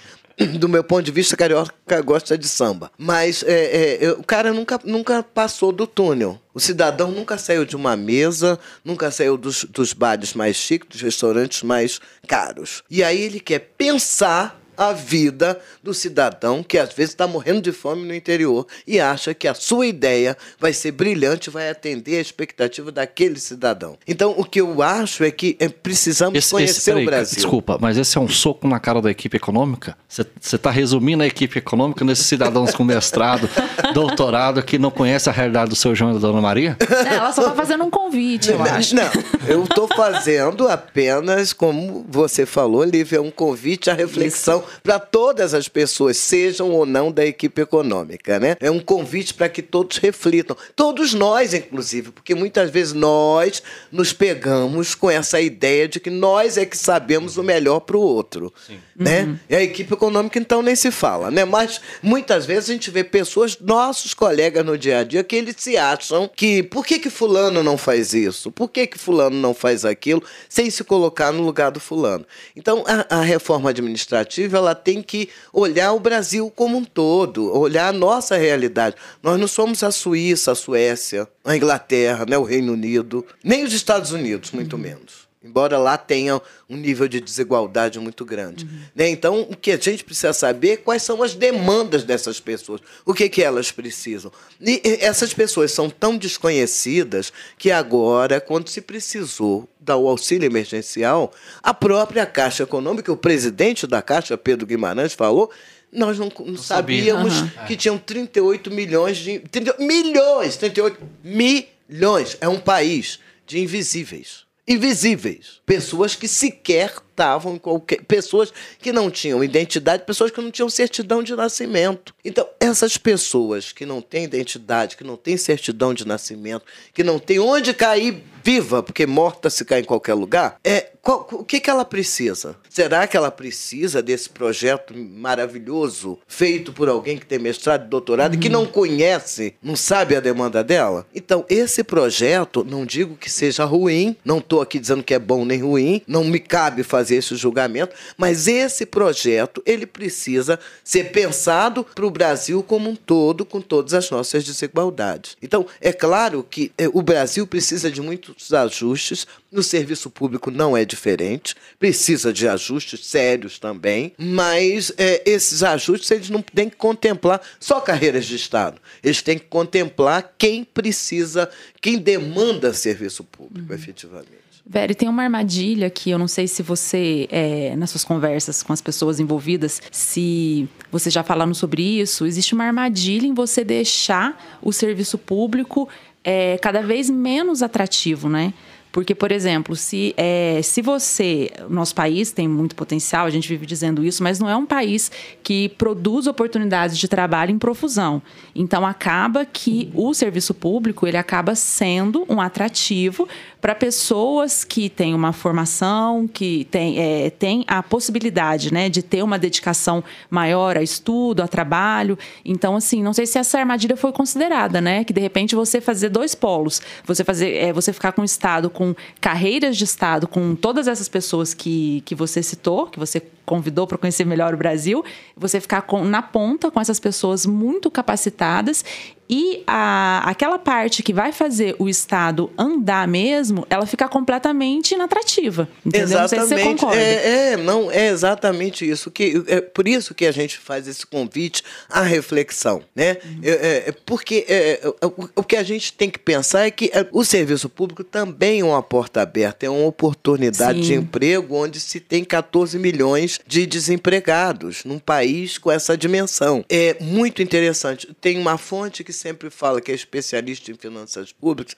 [0.59, 2.91] do meu ponto de vista, carioca gosta de samba.
[2.97, 6.41] Mas é, é, o cara nunca, nunca passou do túnel.
[6.55, 11.01] O cidadão nunca saiu de uma mesa, nunca saiu dos, dos bares mais chiques, dos
[11.01, 12.83] restaurantes mais caros.
[12.89, 17.73] E aí ele quer pensar a vida do cidadão que às vezes está morrendo de
[17.73, 22.21] fome no interior e acha que a sua ideia vai ser brilhante, vai atender a
[22.21, 23.99] expectativa daquele cidadão.
[24.07, 27.37] Então, o que eu acho é que é, precisamos esse, conhecer esse, peraí, o Brasil.
[27.37, 29.97] Desculpa, mas esse é um soco na cara da equipe econômica?
[30.09, 30.25] Você
[30.55, 33.49] está resumindo a equipe econômica nesses cidadãos com mestrado,
[33.93, 36.77] doutorado, que não conhece a realidade do seu João e da Dona Maria?
[36.81, 38.95] É, ela só está fazendo um convite, eu não, acho.
[38.95, 39.11] Não,
[39.49, 45.69] eu estou fazendo apenas, como você falou, Lívia, um convite à reflexão para todas as
[45.69, 48.57] pessoas, sejam ou não da equipe econômica, né?
[48.61, 54.13] É um convite para que todos reflitam, todos nós, inclusive, porque muitas vezes nós nos
[54.13, 58.53] pegamos com essa ideia de que nós é que sabemos o melhor para o outro,
[58.67, 58.79] Sim.
[58.97, 59.23] né?
[59.23, 59.39] Uhum.
[59.49, 61.45] E a equipe econômica então nem se fala, né?
[61.45, 65.57] Mas muitas vezes a gente vê pessoas, nossos colegas no dia a dia, que eles
[65.59, 68.51] se acham que por que que fulano não faz isso?
[68.51, 70.23] Por que que fulano não faz aquilo?
[70.49, 72.27] Sem se colocar no lugar do fulano.
[72.57, 77.89] Então a, a reforma administrativa ela tem que olhar o Brasil como um todo, olhar
[77.89, 78.97] a nossa realidade.
[79.23, 83.73] Nós não somos a Suíça, a Suécia, a Inglaterra, né, o Reino Unido, nem os
[83.73, 85.28] Estados Unidos, muito menos.
[85.43, 88.65] Embora lá tenha um nível de desigualdade muito grande.
[88.65, 88.81] Uhum.
[88.95, 89.09] Né?
[89.09, 93.15] Então, o que a gente precisa saber é quais são as demandas dessas pessoas, o
[93.15, 94.33] que, que elas precisam.
[94.61, 101.33] E essas pessoas são tão desconhecidas que agora, quando se precisou dar o auxílio emergencial,
[101.63, 105.51] a própria Caixa Econômica, o presidente da Caixa, Pedro Guimarães, falou
[105.91, 107.49] nós não, não sabíamos uhum.
[107.67, 109.39] que tinham 38 milhões de.
[109.39, 110.57] 30, milhões!
[110.57, 112.37] 38 milhões!
[112.41, 114.48] É um país de invisíveis.
[114.69, 115.63] Invisíveis.
[115.65, 118.03] Pessoas que sequer estavam em qualquer.
[118.05, 122.15] Pessoas que não tinham identidade, pessoas que não tinham certidão de nascimento.
[122.25, 126.65] Então, essas pessoas que não têm identidade, que não têm certidão de nascimento,
[126.95, 131.27] que não têm onde cair viva, porque morta se cai em qualquer lugar, é qual,
[131.33, 132.55] o que, que ela precisa?
[132.69, 138.35] Será que ela precisa desse projeto maravilhoso feito por alguém que tem mestrado e doutorado
[138.35, 138.39] uhum.
[138.39, 141.07] e que não conhece, não sabe a demanda dela?
[141.15, 145.47] Então, esse projeto, não digo que seja ruim, não estou aqui dizendo que é bom
[145.47, 151.85] nem ruim, não me cabe fazer esse julgamento, mas esse projeto ele precisa ser pensado
[151.85, 155.37] para o Brasil como um todo, com todas as nossas desigualdades.
[155.43, 160.77] Então, é claro que é, o Brasil precisa de muitos ajustes, no serviço público não
[160.77, 166.77] é diferente, precisa de ajustes sérios também, mas é, esses ajustes eles não têm que
[166.77, 171.49] contemplar só carreiras de Estado, eles têm que contemplar quem precisa,
[171.81, 173.75] quem demanda serviço público, uhum.
[173.75, 174.48] efetivamente.
[174.71, 178.71] Veri, tem uma armadilha que eu não sei se você, é, nas suas conversas com
[178.71, 184.59] as pessoas envolvidas, se você já falaram sobre isso, existe uma armadilha em você deixar
[184.61, 185.89] o serviço público
[186.23, 188.53] é, cada vez menos atrativo, né?
[188.91, 191.51] Porque, por exemplo, se, é, se você.
[191.69, 195.11] Nosso país tem muito potencial, a gente vive dizendo isso, mas não é um país
[195.43, 198.23] que produz oportunidades de trabalho em profusão.
[198.55, 203.29] Então, acaba que o serviço público ele acaba sendo um atrativo
[203.61, 209.23] para pessoas que têm uma formação, que têm, é, têm a possibilidade né, de ter
[209.23, 212.19] uma dedicação maior a estudo, a trabalho.
[212.45, 215.05] Então, assim, não sei se essa armadilha foi considerada, né?
[215.05, 218.71] Que de repente você fazer dois polos, você fazer, é, você ficar com o Estado,
[218.71, 223.87] com carreiras de Estado, com todas essas pessoas que, que você citou, que você convidou
[223.87, 225.03] para conhecer melhor o Brasil,
[225.35, 228.85] você ficar com, na ponta com essas pessoas muito capacitadas
[229.29, 235.69] e a, aquela parte que vai fazer o Estado andar mesmo, ela fica completamente inatrativa.
[235.85, 236.07] Entendeu?
[236.07, 236.37] Exatamente.
[236.37, 236.97] Não sei se você concorda.
[236.97, 239.11] É, é, não, é exatamente isso.
[239.11, 242.83] Que, é por isso que a gente faz esse convite à reflexão.
[242.95, 243.19] Né?
[243.25, 243.41] Uhum.
[243.43, 243.51] É,
[243.89, 247.07] é, porque é, é, o, o, que a gente tem que pensar é que é,
[247.13, 250.85] o serviço público também é uma porta aberta, é uma oportunidade Sim.
[250.85, 256.65] de emprego onde se tem 14 milhões de desempregados num país com essa dimensão.
[256.69, 258.09] É muito interessante.
[258.21, 261.77] Tem uma fonte que sempre fala, que é especialista em finanças públicas,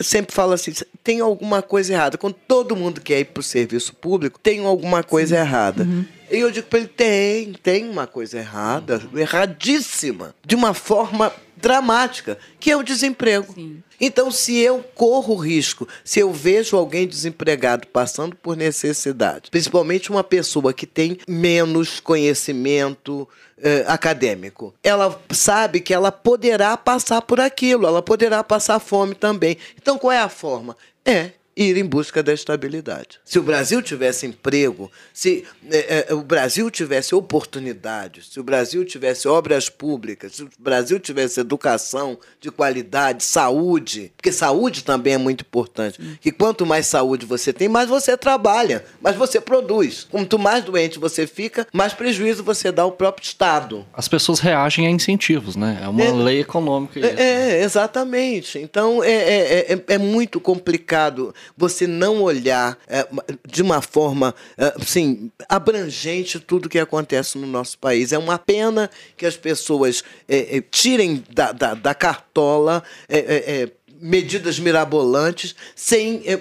[0.00, 2.16] sempre fala assim: tem alguma coisa errada.
[2.16, 5.40] Quando todo mundo quer ir para o serviço público, tem alguma coisa Sim.
[5.42, 5.82] errada.
[5.84, 6.04] Uhum.
[6.30, 11.32] E eu digo para ele: tem, tem uma coisa errada, erradíssima, de uma forma
[11.62, 13.54] dramática, que é o desemprego.
[13.54, 13.82] Sim.
[14.00, 20.24] Então, se eu corro risco, se eu vejo alguém desempregado passando por necessidade, principalmente uma
[20.24, 27.86] pessoa que tem menos conhecimento eh, acadêmico, ela sabe que ela poderá passar por aquilo,
[27.86, 29.56] ela poderá passar fome também.
[29.80, 30.76] Então, qual é a forma?
[31.04, 33.20] É ir em busca da estabilidade.
[33.24, 38.84] Se o Brasil tivesse emprego, se é, é, o Brasil tivesse oportunidades, se o Brasil
[38.84, 45.18] tivesse obras públicas, se o Brasil tivesse educação de qualidade, saúde, porque saúde também é
[45.18, 46.18] muito importante.
[46.20, 50.06] Que quanto mais saúde você tem, mais você trabalha, mais você produz.
[50.10, 53.86] Quanto mais doente você fica, mais prejuízo você dá ao próprio Estado.
[53.92, 55.80] As pessoas reagem a incentivos, né?
[55.82, 56.12] É uma É.
[56.12, 56.98] lei econômica.
[57.00, 58.58] É, é, exatamente.
[58.58, 63.06] Então é, é, é, é muito complicado você não olhar é,
[63.48, 68.12] de uma forma é, assim, abrangente tudo que acontece no nosso país.
[68.12, 72.82] É uma pena que as pessoas é, é, tirem da, da, da cartola.
[73.08, 73.70] é, é,
[74.02, 76.32] medidas mirabolantes sem é,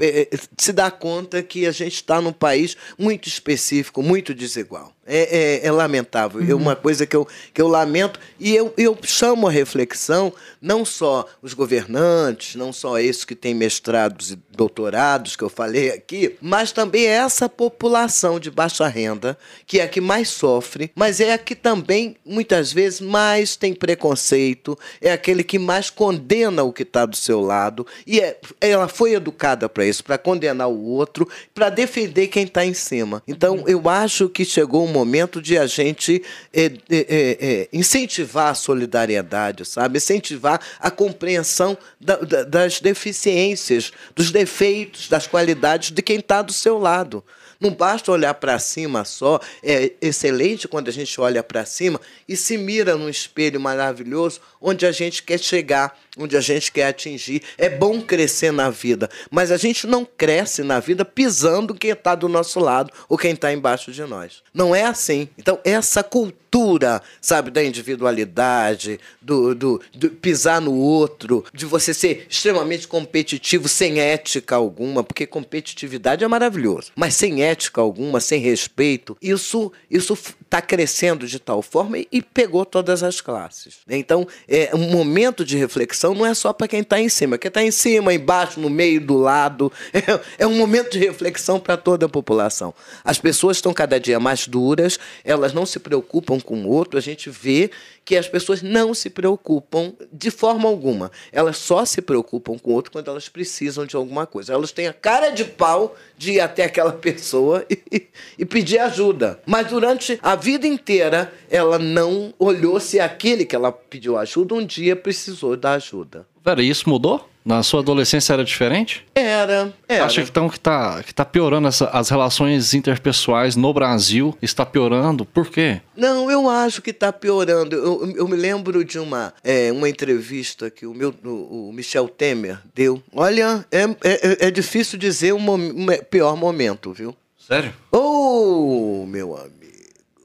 [0.00, 4.90] é, se dar conta que a gente está num país muito específico, muito desigual.
[5.12, 6.40] É, é- é lamentável.
[6.48, 10.32] É uma coisa que eu, que eu lamento e eu, eu chamo a reflexão
[10.62, 15.90] não só os governantes, não só esses que têm mestrados e doutorados que eu falei
[15.90, 19.36] aqui, mas também essa população de baixa renda,
[19.66, 23.72] que é a que mais sofre, mas é a que também, muitas vezes, mais tem
[23.72, 28.86] preconceito, é aquele que mais condena o que está do seu lado, e é, ela
[28.86, 33.22] foi educada para isso, para condenar o outro, para defender quem está em cima.
[33.26, 34.99] Então, eu acho que chegou o momento
[35.40, 36.22] de a gente
[36.52, 39.98] é, é, incentivar a solidariedade, sabe?
[39.98, 46.52] Incentivar a compreensão da- da- das deficiências, dos defeitos, das qualidades de quem está do
[46.52, 47.24] seu lado.
[47.60, 49.38] Não basta olhar para cima só.
[49.62, 54.86] É excelente quando a gente olha para cima e se mira num espelho maravilhoso onde
[54.86, 57.42] a gente quer chegar, onde a gente quer atingir.
[57.56, 62.14] É bom crescer na vida, mas a gente não cresce na vida pisando quem está
[62.14, 64.42] do nosso lado ou quem está embaixo de nós.
[64.52, 65.28] Não é assim.
[65.38, 72.26] Então, essa cultura, sabe, da individualidade, do, do, do pisar no outro, de você ser
[72.28, 79.16] extremamente competitivo sem ética alguma, porque competitividade é maravilhoso, mas sem ética alguma, sem respeito,
[79.20, 80.16] isso isso
[80.50, 83.78] está crescendo de tal forma e, pegou todas as classes.
[83.88, 87.48] Então, é um momento de reflexão não é só para quem está em cima, quem
[87.48, 91.76] está em cima, embaixo, no meio, do lado, é, é um momento de reflexão para
[91.76, 92.74] toda a população.
[93.04, 97.02] As pessoas estão cada dia mais duras, elas não se preocupam com o outro, a
[97.02, 97.70] gente vê
[98.10, 101.12] que as pessoas não se preocupam de forma alguma.
[101.30, 104.52] Elas só se preocupam com o outro quando elas precisam de alguma coisa.
[104.52, 109.40] Elas têm a cara de pau de ir até aquela pessoa e, e pedir ajuda.
[109.46, 114.66] Mas durante a vida inteira, ela não olhou se aquele que ela pediu ajuda um
[114.66, 116.26] dia precisou da ajuda.
[116.44, 117.29] Vera, isso mudou?
[117.44, 119.04] Na sua adolescência era diferente?
[119.14, 120.04] Era, era.
[120.04, 124.36] Acha que, então, que tá, que tá piorando essa- as relações interpessoais no Brasil?
[124.42, 125.24] Está piorando?
[125.24, 125.80] Por quê?
[125.96, 127.74] Não, eu acho que está piorando.
[127.74, 132.08] Eu, eu me lembro de uma, é, uma entrevista que o, meu, o, o Michel
[132.08, 133.02] Temer deu.
[133.14, 137.16] Olha, é, é, é difícil dizer um, mom- um pior momento, viu?
[137.38, 137.72] Sério?
[137.90, 139.50] Oh, meu amigo.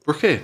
[0.04, 0.40] Por quê?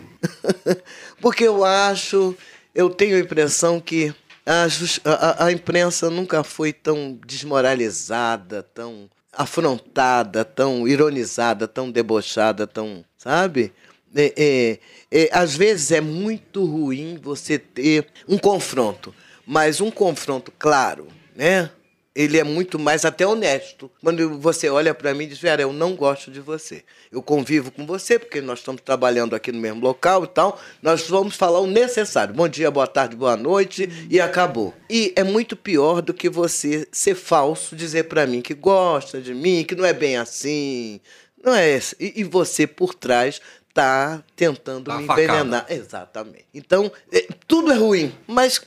[1.21, 2.35] Porque eu acho,
[2.75, 4.13] eu tenho a impressão que
[4.47, 13.05] a, a imprensa nunca foi tão desmoralizada, tão afrontada, tão ironizada, tão debochada, tão.
[13.17, 13.73] Sabe?
[14.15, 14.79] É, é,
[15.11, 19.15] é, às vezes é muito ruim você ter um confronto,
[19.47, 21.71] mas um confronto claro, né?
[22.15, 23.91] Ele é muito mais até honesto.
[24.03, 26.85] Quando você olha para mim e diz, Vera, eu não gosto de você.
[27.11, 30.61] Eu convivo com você, porque nós estamos trabalhando aqui no mesmo local e tal.
[30.83, 32.35] Nós vamos falar o necessário.
[32.35, 34.75] Bom dia, boa tarde, boa noite e acabou.
[34.91, 39.33] E é muito pior do que você ser falso, dizer para mim que gosta de
[39.33, 41.01] mim, que não é bem assim.
[41.43, 41.97] Não é esse.
[41.99, 43.41] E, e você por trás
[43.75, 45.23] tá tentando Dá me facada.
[45.23, 45.67] envenenar.
[45.69, 46.45] Exatamente.
[46.53, 48.15] Então, é, tudo é ruim.
[48.27, 48.61] Mas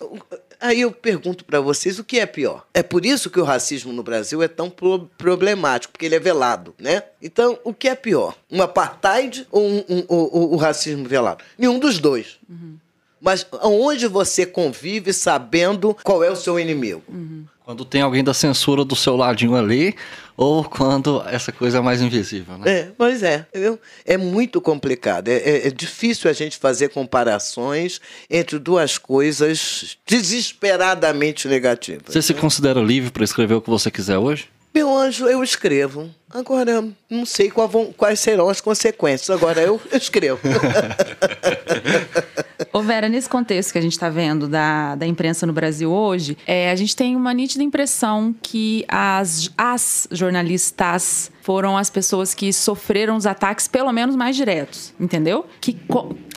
[0.59, 2.65] aí eu pergunto para vocês o que é pior.
[2.73, 6.19] É por isso que o racismo no Brasil é tão pro- problemático, porque ele é
[6.19, 7.03] velado, né?
[7.21, 8.35] Então, o que é pior?
[8.51, 11.43] Um apartheid ou um, um- o- o- racismo velado?
[11.57, 12.37] Nenhum dos dois.
[13.21, 17.01] Mas onde você convive sabendo qual é o seu inimigo?
[17.63, 19.95] Quando tem alguém da censura do seu ladinho ali,
[20.37, 22.69] ou quando essa coisa é mais invisível, né?
[22.69, 23.45] É, pois é.
[24.05, 25.27] É muito complicado.
[25.29, 32.13] É, é- é difícil a gente fazer comparações entre duas coisas desesperadamente negativas.
[32.13, 34.49] Você se considera livre para escrever o que você quiser hoje?
[34.73, 36.09] Meu anjo, eu escrevo.
[36.29, 37.49] Agora, não sei
[37.95, 39.29] quais serão as consequências.
[39.29, 40.39] Agora, eu escrevo.
[42.73, 46.37] Ô Vera, nesse contexto que a gente está vendo da, da imprensa no Brasil hoje,
[46.45, 52.51] é, a gente tem uma nítida impressão que as, as jornalistas foram as pessoas que
[52.51, 55.45] sofreram os ataques, pelo menos mais diretos, entendeu?
[55.61, 55.77] Que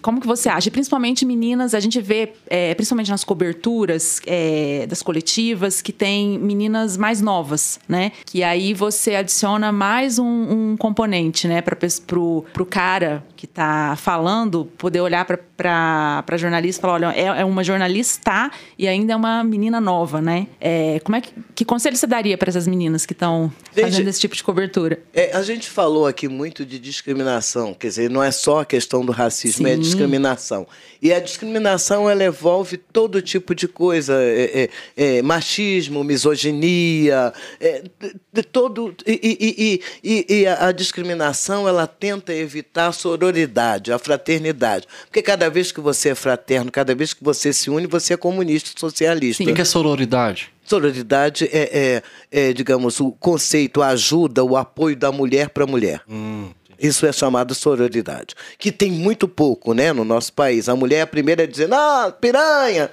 [0.02, 0.70] como que você acha?
[0.70, 6.96] Principalmente meninas, a gente vê, é, principalmente nas coberturas é, das coletivas, que tem meninas
[6.96, 8.12] mais novas, né?
[8.24, 10.24] Que aí você adiciona mais um,
[10.72, 11.60] um componente, né?
[11.60, 11.76] Para
[12.06, 17.40] pro, pro cara que tá falando poder olhar para a jornalista e falar: olha, é,
[17.40, 20.48] é, uma jornalista e ainda é uma menina nova, né?
[20.60, 24.20] É, como é que, que conselho você daria para essas meninas que estão fazendo esse
[24.20, 25.00] tipo de cobertura?
[25.12, 29.04] É, a gente falou aqui muito de discriminação, quer dizer, não é só a questão
[29.04, 29.80] do racismo, é Sim.
[29.80, 30.66] é discriminação.
[31.00, 37.84] E a discriminação ela envolve todo tipo de coisa, é, é, é machismo, misoginia, é,
[38.32, 44.86] de todo e, e, e, e, a discriminação ela tenta evitar a sororidade, a fraternidade,
[45.06, 48.16] porque cada vez que você é fraterno, cada vez que você se une, você é
[48.16, 49.44] comunista, socialista.
[49.44, 49.50] Sim.
[49.50, 50.50] O que é sororidade?
[50.64, 55.66] Sororidade é, é, é, digamos, o conceito, a ajuda, o apoio da mulher para a
[55.66, 56.02] mulher.
[56.08, 56.50] Hum.
[56.78, 60.68] Isso é chamado sororidade, que tem muito pouco, né, no nosso país.
[60.68, 62.90] A mulher é a primeira a dizer: "Ah, piranha".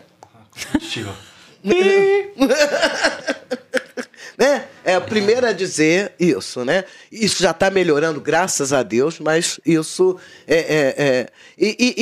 [4.38, 4.68] né?
[4.84, 6.84] É a primeira a dizer isso, né?
[7.12, 10.18] Isso já está melhorando, graças a Deus, mas isso
[10.48, 10.58] é.
[10.58, 11.28] é, é
[11.58, 11.96] e, e,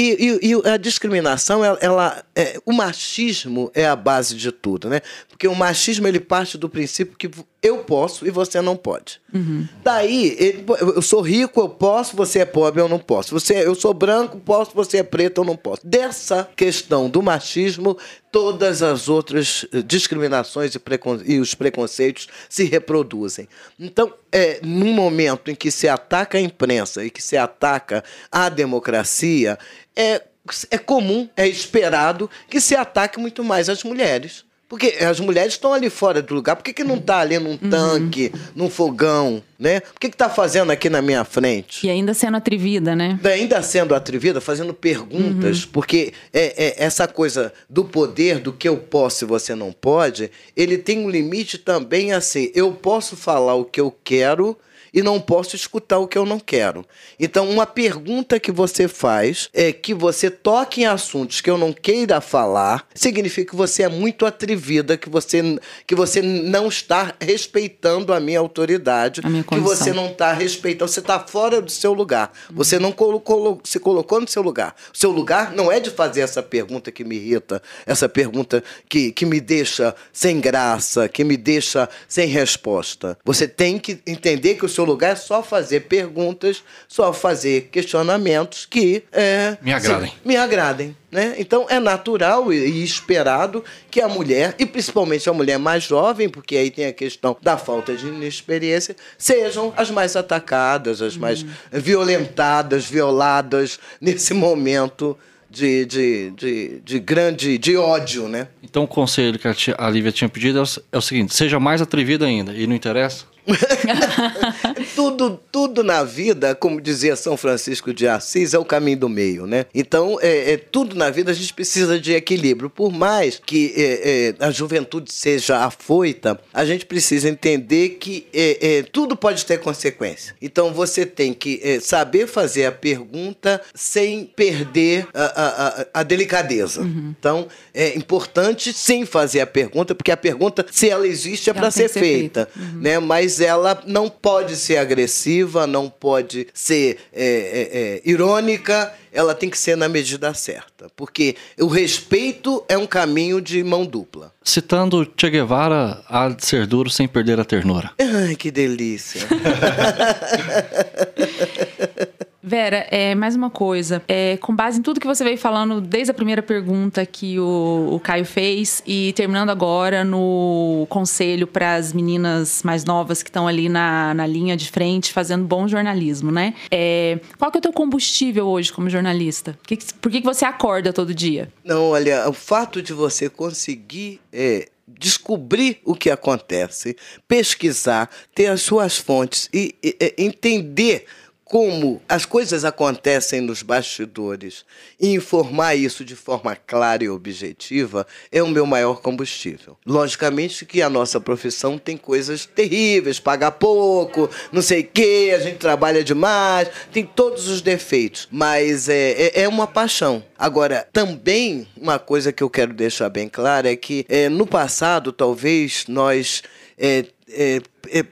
[0.49, 4.99] e, e, a discriminação, ela, ela é, o machismo é a base de tudo, né?
[5.29, 7.29] Porque o machismo ele parte do princípio que
[7.64, 9.22] eu posso e você não pode.
[9.34, 9.66] Uhum.
[9.82, 13.34] Daí, ele, eu sou rico, eu posso, você é pobre, eu não posso.
[13.39, 15.88] Você, eu sou branco, posso, você é preto, eu não posso.
[15.88, 17.97] Dessa questão do machismo,
[18.30, 20.82] todas as outras eh, discriminações e,
[21.26, 23.47] e os preconceitos se reproduzem.
[23.80, 28.49] Então, é, num momento em que se ataca a imprensa e que se ataca a
[28.49, 29.57] democracia,
[29.95, 30.22] é,
[30.70, 34.43] é comum, é esperado que se ataque muito mais as mulheres.
[34.74, 36.55] Porque as mulheres estão ali fora do lugar.
[36.55, 37.69] Por que, que não está ali num uhum.
[37.69, 39.82] tanque, num fogão, né?
[39.82, 41.86] Por que está fazendo aqui na minha frente?
[41.86, 43.19] E ainda sendo atrevida, né?
[43.24, 45.65] Ainda sendo atrevida, fazendo perguntas.
[45.65, 45.69] Uhum.
[45.74, 50.32] Porque é, é, essa coisa do poder, do que eu posso e você não pode,
[50.57, 52.49] ele tem um limite também assim.
[52.55, 54.57] Eu posso falar o que eu quero
[54.93, 56.85] e não posso escutar o que eu não quero.
[57.19, 61.73] Então, uma pergunta que você faz é que você toque em assuntos que eu não
[61.73, 68.13] queira falar, significa que você é muito atrevida, que você, que você não está respeitando
[68.13, 71.93] a minha autoridade, a minha que você não está respeitando, você está fora do seu
[71.93, 72.31] lugar.
[72.51, 74.75] Você não colocou, se colocou no seu lugar.
[74.93, 79.11] O seu lugar não é de fazer essa pergunta que me irrita, essa pergunta que,
[79.11, 83.17] que me deixa sem graça, que me deixa sem resposta.
[83.25, 87.69] Você tem que entender que o seu seu lugar é só fazer perguntas, só fazer
[87.71, 90.13] questionamentos que é, me agradem.
[90.23, 90.97] Me agradem.
[91.09, 91.36] Né?
[91.38, 96.57] Então é natural e esperado que a mulher, e principalmente a mulher mais jovem, porque
[96.57, 102.86] aí tem a questão da falta de inexperiência, sejam as mais atacadas, as mais violentadas,
[102.86, 105.17] violadas nesse momento
[105.49, 108.47] de, de, de, de, grande de ódio, né?
[108.63, 112.25] Então o conselho que a Lívia tinha pedido é, é o seguinte: seja mais atrevida
[112.25, 113.25] ainda, e não interessa?
[114.95, 119.45] tudo, tudo na vida, como dizia São Francisco de Assis, é o caminho do meio,
[119.45, 119.65] né?
[119.73, 122.69] Então, é, é tudo na vida a gente precisa de equilíbrio.
[122.69, 128.77] Por mais que é, é, a juventude seja afoita, a gente precisa entender que é,
[128.77, 130.35] é, tudo pode ter consequência.
[130.41, 136.03] Então, você tem que é, saber fazer a pergunta sem perder a, a, a, a
[136.03, 136.81] delicadeza.
[136.81, 137.13] Uhum.
[137.19, 141.69] Então, é importante sim fazer a pergunta, porque a pergunta, se ela existe, é para
[141.69, 142.49] ser, ser, feita, feita.
[142.55, 142.81] Uhum.
[142.81, 142.99] né?
[142.99, 149.34] Mas mas ela não pode ser agressiva, não pode ser é, é, é, irônica, ela
[149.34, 150.86] tem que ser na medida certa.
[150.95, 154.31] Porque o respeito é um caminho de mão dupla.
[154.43, 157.91] Citando Che Guevara, há de ser duro sem perder a ternura.
[157.99, 159.21] Ai, que delícia.
[162.45, 164.03] Vera, é, mais uma coisa.
[164.05, 167.87] É, com base em tudo que você veio falando, desde a primeira pergunta que o,
[167.93, 173.47] o Caio fez e terminando agora no conselho para as meninas mais novas que estão
[173.47, 176.53] ali na, na linha de frente fazendo bom jornalismo, né?
[176.69, 179.57] É, qual que é o teu combustível hoje como jornalista?
[180.01, 181.49] Por que, que você acorda todo dia?
[181.63, 188.61] Não, olha, o fato de você conseguir é, descobrir o que acontece, pesquisar, ter as
[188.61, 191.05] suas fontes e, e, e entender
[191.53, 194.65] como as coisas acontecem nos bastidores
[194.99, 199.77] e informar isso de forma clara e objetiva é o meu maior combustível.
[199.85, 205.39] Logicamente que a nossa profissão tem coisas terríveis, paga pouco, não sei o quê, a
[205.41, 210.23] gente trabalha demais, tem todos os defeitos, mas é, é, é uma paixão.
[210.35, 215.13] Agora, também uma coisa que eu quero deixar bem clara é que é, no passado
[215.13, 216.41] talvez nós
[216.79, 217.61] é, é,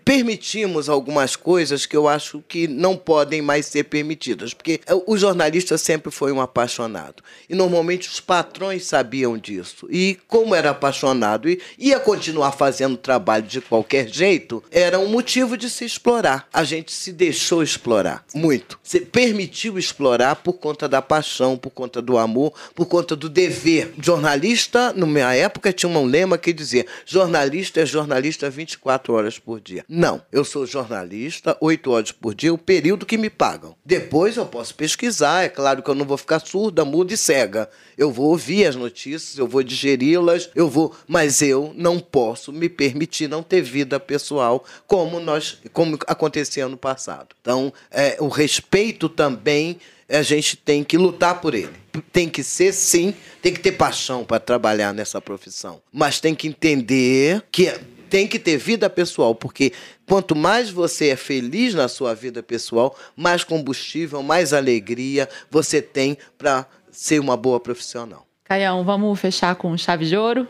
[0.04, 5.78] permitimos algumas coisas que eu acho que não podem mais ser permitidas, porque o jornalista
[5.78, 7.24] sempre foi um apaixonado.
[7.50, 9.88] E normalmente os patrões sabiam disso.
[9.90, 15.56] E como era apaixonado e ia continuar fazendo trabalho de qualquer jeito, era um motivo
[15.56, 16.48] de se explorar.
[16.52, 18.80] A gente se deixou explorar muito.
[18.84, 23.94] Se permitiu explorar por conta da paixão, por conta do amor, por conta do dever.
[24.02, 29.61] Jornalista, na minha época, tinha um lema que dizia: jornalista é jornalista 24 horas por
[29.62, 29.86] dia.
[29.88, 33.76] Não, eu sou jornalista, oito horas por dia, o período que me pagam.
[33.86, 37.70] Depois eu posso pesquisar, é claro que eu não vou ficar surda, muda e cega.
[37.98, 42.68] Eu vou ouvir as notícias, eu vou digeri-las, eu vou, mas eu não posso me
[42.68, 47.36] permitir não ter vida pessoal como nós, como acontecia no passado.
[47.42, 49.80] Então, é, o respeito também
[50.12, 51.72] a gente tem que lutar por ele.
[52.12, 55.82] Tem que ser, sim, tem que ter paixão para trabalhar nessa profissão.
[55.92, 57.74] Mas tem que entender que
[58.12, 59.72] tem que ter vida pessoal, porque
[60.06, 66.18] quanto mais você é feliz na sua vida pessoal, mais combustível, mais alegria você tem
[66.38, 68.28] para ser uma boa profissional.
[68.44, 70.46] Caião, vamos fechar com chave de ouro?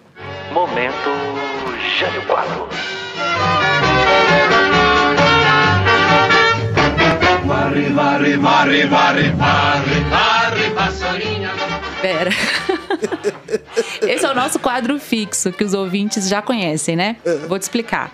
[0.51, 1.11] Momento
[1.99, 2.67] Jânio Quadro.
[7.45, 11.70] Varre, varre, varre, varre, varre, varre, vassourinha.
[12.01, 12.31] Pera.
[14.01, 17.17] Esse é o nosso quadro fixo, que os ouvintes já conhecem, né?
[17.47, 18.11] Vou te explicar.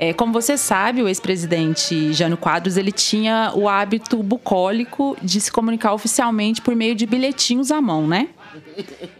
[0.00, 5.50] É, como você sabe, o ex-presidente Jânio Quadros ele tinha o hábito bucólico de se
[5.50, 8.28] comunicar oficialmente por meio de bilhetinhos à mão, né?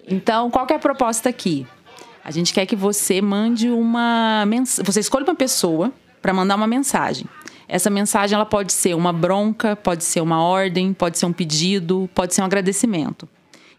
[0.07, 1.66] Então, qual que é a proposta aqui?
[2.24, 4.85] A gente quer que você mande uma mensagem.
[4.85, 5.93] Você escolhe uma pessoa
[6.23, 7.27] para mandar uma mensagem.
[7.66, 12.09] Essa mensagem ela pode ser uma bronca, pode ser uma ordem, pode ser um pedido,
[12.15, 13.28] pode ser um agradecimento.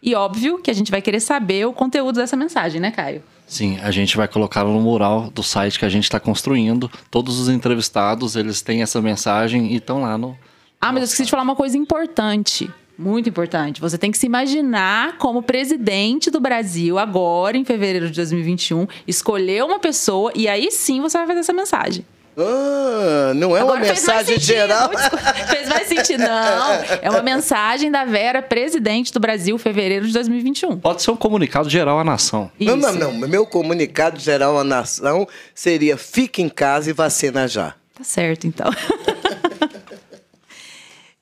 [0.02, 3.22] E óbvio que a gente vai querer saber o conteúdo dessa mensagem, né, Caio?
[3.46, 6.90] Sim, a gente vai colocá-lo no mural do site que a gente está construindo.
[7.10, 10.38] Todos os entrevistados, eles têm essa mensagem e estão lá no...
[10.80, 12.70] Ah, mas eu esqueci de falar uma coisa importante.
[12.96, 13.80] Muito importante.
[13.80, 19.64] Você tem que se imaginar como presidente do Brasil agora, em fevereiro de 2021, escolher
[19.64, 22.04] uma pessoa e aí sim você vai fazer essa mensagem.
[22.42, 24.90] Ah, não é Agora uma mensagem geral.
[25.48, 26.20] Fez mais sentido.
[26.20, 26.72] Não,
[27.02, 30.78] é uma mensagem da Vera, presidente do Brasil, fevereiro de 2021.
[30.78, 32.50] Pode ser um comunicado geral à nação.
[32.58, 32.76] Isso.
[32.76, 33.28] Não, não, não.
[33.28, 37.74] Meu comunicado geral à nação seria fique em casa e vacina já.
[37.94, 38.70] Tá certo, então.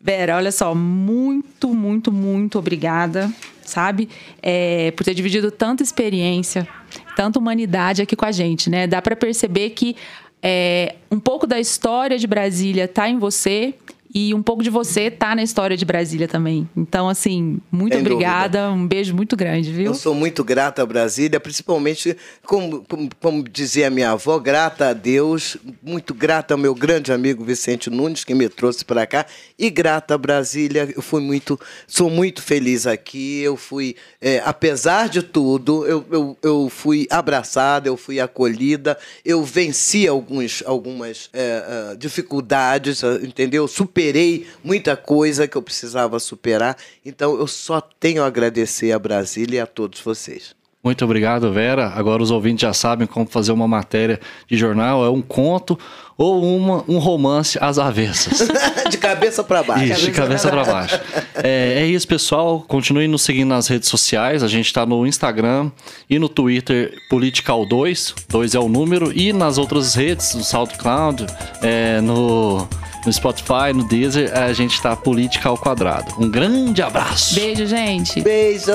[0.01, 3.31] Vera, olha só, muito, muito, muito obrigada,
[3.62, 4.09] sabe?
[4.40, 6.69] É, por ter dividido tanta experiência,
[7.16, 8.86] tanta humanidade aqui com a gente, né?
[8.86, 9.97] Dá para perceber que
[10.43, 13.74] é, um pouco da história de Brasília está em você
[14.14, 16.68] e um pouco de você tá na história de Brasília também.
[16.76, 18.66] Então, assim, muito Sem obrigada.
[18.66, 18.82] Dúvida.
[18.82, 19.86] Um beijo muito grande, viu?
[19.86, 24.93] Eu sou muito grata a Brasília, principalmente, como, como, como, dizia minha avó, grata a
[24.93, 29.26] Deus, muito grata ao meu grande amigo Vicente Nunes, que me trouxe para cá,
[29.59, 30.89] e grata a Brasília.
[30.94, 33.40] Eu fui muito, sou muito feliz aqui.
[33.40, 39.44] Eu fui, é, apesar de tudo, eu, eu, eu fui abraçada, eu fui acolhida, eu
[39.44, 43.68] venci alguns, algumas é, é dificuldades, entendeu?
[43.68, 46.76] Super superei muita coisa que eu precisava superar.
[47.05, 50.57] Então eu só tenho a agradecer a Brasília e a todos vocês.
[50.89, 51.93] Muito obrigado, Vera.
[51.94, 54.19] Agora os ouvintes já sabem como fazer uma matéria
[54.51, 55.05] de jornal.
[55.05, 55.78] É um conto
[56.16, 58.48] ou uma, um romance às avessas.
[58.89, 59.93] de cabeça para baixo.
[59.93, 60.98] Isso, de cabeça para baixo.
[61.35, 62.65] É, é, isso, pessoal.
[62.66, 64.43] Continue nos seguindo nas redes sociais.
[64.43, 65.70] A gente está no Instagram
[66.09, 68.15] e no Twitter Political2.
[68.27, 69.12] 2 é o número.
[69.15, 71.27] E nas outras redes, no SoundCloud,
[71.60, 72.66] é, no
[73.05, 76.15] no Spotify, no Deezer, a gente está Política ao Quadrado.
[76.19, 77.35] Um grande abraço.
[77.35, 78.23] Beijo, gente.
[78.23, 78.73] Beijo.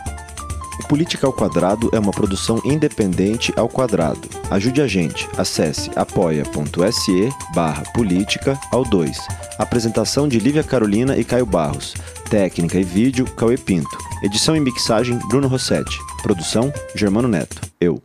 [0.88, 4.28] Política ao Quadrado é uma produção independente ao quadrado.
[4.50, 5.28] Ajude a gente.
[5.36, 9.18] Acesse apoia.se barra política ao 2.
[9.58, 11.94] Apresentação de Lívia Carolina e Caio Barros.
[12.30, 13.98] Técnica e vídeo, Cauê Pinto.
[14.22, 15.98] Edição e mixagem, Bruno Rossetti.
[16.22, 17.60] Produção, Germano Neto.
[17.80, 18.00] Eu.